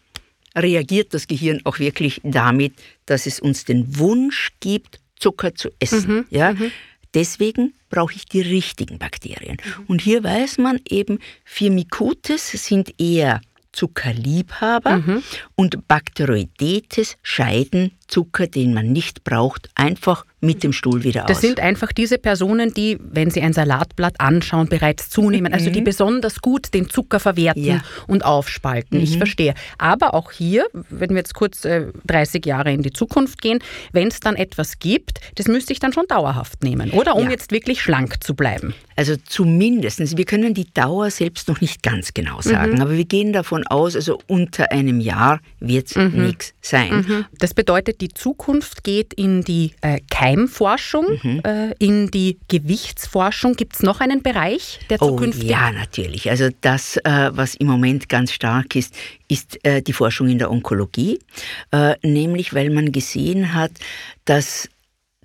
reagiert 0.56 1.14
das 1.14 1.28
Gehirn 1.28 1.62
auch 1.64 1.80
wirklich 1.80 2.22
damit, 2.24 2.74
dass 3.06 3.28
es 3.28 3.40
uns 3.40 3.66
den 3.66 3.98
Wunsch 4.00 4.52
gibt, 4.60 5.00
Zucker 5.20 5.54
zu 5.54 5.70
essen. 5.80 6.08
Mhm, 6.08 6.26
ja? 6.30 6.54
Mhm. 6.54 6.72
Deswegen 7.14 7.74
brauche 7.96 8.14
ich 8.14 8.26
die 8.26 8.42
richtigen 8.42 9.00
Bakterien. 9.00 9.58
Mhm. 9.64 9.86
Und 9.88 10.02
hier 10.02 10.24
weiß 10.24 10.58
man 10.58 10.80
eben, 10.88 11.20
Firmicutes 11.46 12.52
sind 12.52 13.00
eher 13.00 13.40
Zuckerliebhaber 13.72 14.98
mhm. 14.98 15.24
und 15.56 15.88
Bacteroidetes 15.88 17.18
scheiden 17.24 17.92
Zucker, 18.08 18.48
den 18.48 18.74
man 18.74 18.92
nicht 18.92 19.24
braucht, 19.24 19.70
einfach 19.76 20.26
mit 20.46 20.64
dem 20.64 20.74
Stuhl 20.74 21.04
wieder 21.04 21.24
aus. 21.24 21.28
Das 21.28 21.42
sind 21.42 21.60
einfach 21.60 21.92
diese 21.92 22.18
Personen, 22.18 22.74
die, 22.74 22.98
wenn 23.02 23.32
sie 23.32 23.42
ein 23.42 23.54
Salatblatt 23.54 24.20
anschauen, 24.20 24.68
bereits 24.68 25.10
zunehmen. 25.10 25.54
Also 25.54 25.70
die 25.70 25.82
mhm. 25.82 25.86
besonders 25.86 26.40
gut 26.42 26.74
den 26.74 26.90
Zucker 26.90 27.20
verwerten 27.20 27.64
ja. 27.64 27.82
und 28.08 28.24
aufspalten. 28.24 29.00
Mhm. 29.00 29.04
Ich 29.04 29.18
verstehe. 29.18 29.56
Aber 29.78 30.14
auch 30.14 30.32
hier, 30.32 30.68
wenn 30.90 31.10
wir 31.10 31.18
jetzt 31.18 31.34
kurz 31.34 31.66
äh, 31.66 31.88
30 32.06 32.46
Jahre 32.46 32.72
in 32.72 32.84
die 32.84 32.94
Zukunft 32.94 33.42
gehen, 33.42 33.60
wenn 33.92 34.08
es 34.08 34.20
dann 34.20 34.36
etwas 34.36 34.80
gibt, 34.80 35.20
das 35.36 35.48
müsste 35.48 35.74
ich 35.74 35.80
dann 35.80 35.94
schon 35.94 36.06
dauerhaft 36.08 36.64
nehmen, 36.64 36.92
oder? 36.92 37.16
Um 37.16 37.26
ja. 37.26 37.32
jetzt 37.32 37.52
wirklich 37.52 37.82
schlank 37.82 38.24
zu 38.24 38.36
bleiben. 38.36 38.74
Also 38.96 39.16
zumindest, 39.18 40.18
wir 40.18 40.26
können 40.26 40.54
die 40.54 40.72
Dauer 40.74 41.10
selbst 41.10 41.48
noch 41.48 41.60
nicht 41.60 41.84
ganz 41.84 42.14
genau 42.14 42.42
sagen, 42.42 42.74
mhm. 42.74 42.82
aber 42.82 42.92
wir 42.92 43.06
gehen 43.06 43.34
davon 43.34 43.66
aus, 43.68 43.96
also 43.96 44.20
unter 44.28 44.72
einem 44.72 45.00
Jahr 45.02 45.42
wird 45.60 45.88
es 45.88 45.96
mhm. 45.96 46.26
nichts 46.26 46.54
sein. 46.62 47.06
Mhm. 47.08 47.26
Das 47.40 47.54
bedeutet, 47.54 47.95
die 48.02 48.10
Zukunft 48.10 48.84
geht 48.84 49.14
in 49.14 49.42
die 49.44 49.72
äh, 49.82 50.00
Keimforschung, 50.10 51.06
mhm. 51.22 51.42
äh, 51.44 51.72
in 51.80 52.12
die 52.12 52.38
Gewichtsforschung. 52.48 53.56
Gibt 53.56 53.76
es 53.76 53.84
noch 53.84 54.00
einen 54.00 54.22
Bereich 54.22 54.80
der 54.90 55.00
Zukunft? 55.00 55.44
Oh, 55.44 55.46
ja, 55.46 55.72
natürlich. 55.72 56.30
Also 56.30 56.50
das, 56.62 56.98
äh, 56.98 57.30
was 57.32 57.56
im 57.56 57.68
Moment 57.68 58.10
ganz 58.10 58.32
stark 58.32 58.76
ist, 58.76 58.96
ist 59.28 59.64
äh, 59.66 59.82
die 59.82 59.94
Forschung 59.94 60.30
in 60.30 60.40
der 60.40 60.52
Onkologie, 60.52 61.20
äh, 61.72 61.96
nämlich 62.04 62.54
weil 62.54 62.70
man 62.70 62.92
gesehen 62.92 63.54
hat, 63.54 63.72
dass 64.26 64.70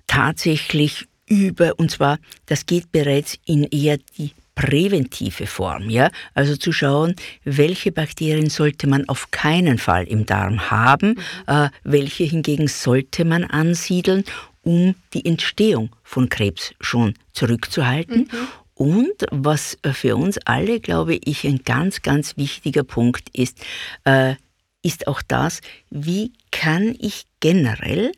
tatsächlich 0.07 1.05
über, 1.27 1.79
und 1.79 1.91
zwar, 1.91 2.19
das 2.45 2.65
geht 2.65 2.91
bereits 2.91 3.37
in 3.45 3.63
eher 3.63 3.97
die 4.17 4.31
präventive 4.55 5.47
Form, 5.47 5.89
ja, 5.89 6.11
also 6.33 6.55
zu 6.55 6.71
schauen, 6.71 7.15
welche 7.43 7.91
Bakterien 7.91 8.49
sollte 8.49 8.87
man 8.87 9.07
auf 9.07 9.31
keinen 9.31 9.77
Fall 9.77 10.05
im 10.05 10.25
Darm 10.25 10.69
haben, 10.69 11.09
mhm. 11.09 11.17
äh, 11.47 11.69
welche 11.83 12.25
hingegen 12.25 12.67
sollte 12.67 13.25
man 13.25 13.43
ansiedeln, 13.43 14.23
um 14.61 14.95
die 15.13 15.25
Entstehung 15.25 15.95
von 16.03 16.29
Krebs 16.29 16.73
schon 16.79 17.15
zurückzuhalten. 17.33 18.29
Mhm. 18.31 18.47
Und 18.73 19.25
was 19.29 19.77
für 19.93 20.15
uns 20.15 20.37
alle, 20.45 20.79
glaube 20.79 21.19
ich, 21.23 21.45
ein 21.45 21.63
ganz, 21.63 22.01
ganz 22.01 22.35
wichtiger 22.37 22.83
Punkt 22.83 23.29
ist, 23.33 23.59
äh, 24.05 24.35
ist 24.83 25.07
auch 25.07 25.21
das, 25.21 25.61
wie 25.89 26.33
kann 26.51 26.95
ich 26.99 27.25
generell 27.39 28.11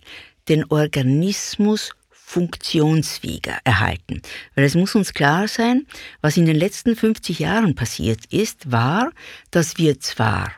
den 0.47 0.65
Organismus 0.65 1.91
funktionsfähiger 2.33 3.59
erhalten. 3.63 4.23
Weil 4.55 4.65
es 4.65 4.73
muss 4.73 4.95
uns 4.95 5.13
klar 5.13 5.47
sein, 5.47 5.85
was 6.21 6.35
in 6.35 6.47
den 6.47 6.55
letzten 6.55 6.95
50 6.95 7.37
Jahren 7.37 7.75
passiert 7.75 8.25
ist, 8.31 8.71
war, 8.71 9.11
dass 9.51 9.77
wir 9.77 9.99
zwar 9.99 10.51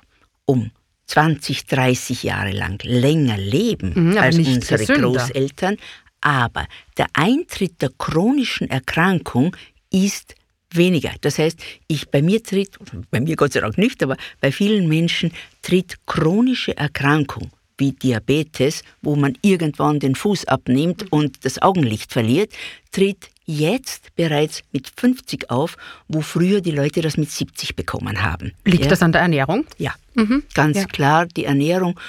um 0.45 0.71
20, 1.07 1.65
30 1.65 2.23
Jahre 2.23 2.51
lang 2.51 2.81
länger 2.81 3.37
leben 3.37 3.91
mhm, 3.93 4.17
als 4.17 4.37
unsere 4.37 4.85
Großeltern, 4.85 5.75
aber 6.21 6.65
der 6.97 7.07
Eintritt 7.13 7.81
der 7.81 7.91
chronischen 7.97 8.69
Erkrankung 8.69 9.55
ist 9.91 10.33
weniger. 10.71 11.11
Das 11.19 11.37
heißt, 11.37 11.59
ich, 11.87 12.09
bei 12.09 12.21
mir 12.21 12.41
tritt, 12.41 12.79
bei 13.11 13.19
mir 13.19 13.35
Gott 13.35 13.51
sei 13.51 13.59
Dank 13.59 13.77
nicht, 13.77 14.01
aber 14.01 14.15
bei 14.39 14.51
vielen 14.53 14.87
Menschen 14.87 15.31
tritt 15.61 15.97
chronische 16.05 16.75
Erkrankung 16.77 17.51
wie 17.77 17.91
Diabetes, 17.91 18.83
wo 19.01 19.15
man 19.15 19.37
irgendwann 19.41 19.99
den 19.99 20.15
Fuß 20.15 20.45
abnimmt 20.45 21.11
und 21.11 21.45
das 21.45 21.61
Augenlicht 21.61 22.11
verliert, 22.11 22.53
tritt 22.91 23.29
jetzt 23.45 24.15
bereits 24.15 24.63
mit 24.71 24.91
50 24.95 25.49
auf, 25.49 25.77
wo 26.07 26.21
früher 26.21 26.61
die 26.61 26.71
Leute 26.71 27.01
das 27.01 27.17
mit 27.17 27.31
70 27.31 27.75
bekommen 27.75 28.23
haben. 28.23 28.53
Liegt 28.65 28.83
ja? 28.83 28.89
das 28.89 29.01
an 29.01 29.11
der 29.11 29.21
Ernährung? 29.21 29.65
Ja, 29.77 29.93
mhm. 30.15 30.43
ganz 30.53 30.77
ja. 30.77 30.85
klar 30.85 31.25
die 31.25 31.45
Ernährung. 31.45 31.99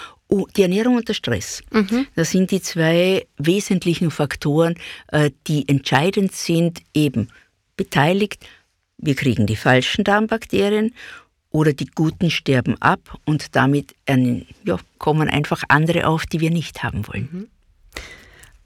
Die 0.57 0.62
Ernährung 0.62 0.97
und 0.97 1.09
der 1.09 1.14
Stress. 1.14 1.62
Mhm. 1.71 2.09
Das 2.17 2.33
sind 2.33 2.51
die 2.51 2.61
zwei 2.61 3.29
wesentlichen 3.39 4.11
Faktoren, 4.11 4.75
äh, 5.12 5.31
die 5.47 5.69
entscheidend 5.69 6.33
sind, 6.33 6.81
eben 6.95 7.29
beteiligt. 7.77 8.45
Wir 8.99 9.14
kriegen 9.14 9.47
die 9.47 9.55
falschen 9.55 10.03
Darmbakterien 10.03 10.95
oder 11.57 11.72
die 11.72 11.86
Guten 11.86 12.30
sterben 12.30 12.76
ab 12.80 13.00
und 13.24 13.57
damit 13.57 13.94
ja, 14.64 14.76
kommen 14.98 15.28
einfach 15.28 15.62
andere 15.68 16.07
auf, 16.07 16.26
die 16.26 16.40
wir 16.40 16.50
nicht 16.50 16.82
haben 16.82 17.09
wollen. 17.09 17.28
Mhm. 17.32 17.46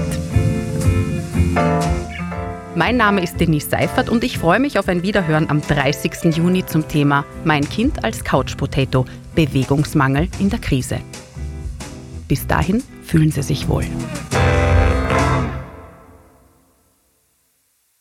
Mein 2.75 2.95
Name 2.95 3.21
ist 3.21 3.41
Denise 3.41 3.69
Seifert 3.69 4.07
und 4.07 4.23
ich 4.23 4.37
freue 4.37 4.61
mich 4.61 4.79
auf 4.79 4.87
ein 4.87 5.03
Wiederhören 5.03 5.49
am 5.49 5.61
30. 5.61 6.37
Juni 6.37 6.65
zum 6.65 6.87
Thema 6.87 7.25
Mein 7.43 7.67
Kind 7.67 8.05
als 8.05 8.23
Couch 8.23 8.55
Potato 8.55 9.03
Bewegungsmangel 9.35 10.29
in 10.39 10.49
der 10.49 10.59
Krise. 10.59 11.01
Bis 12.29 12.47
dahin 12.47 12.81
fühlen 13.03 13.31
Sie 13.31 13.43
sich 13.43 13.67
wohl. 13.67 13.83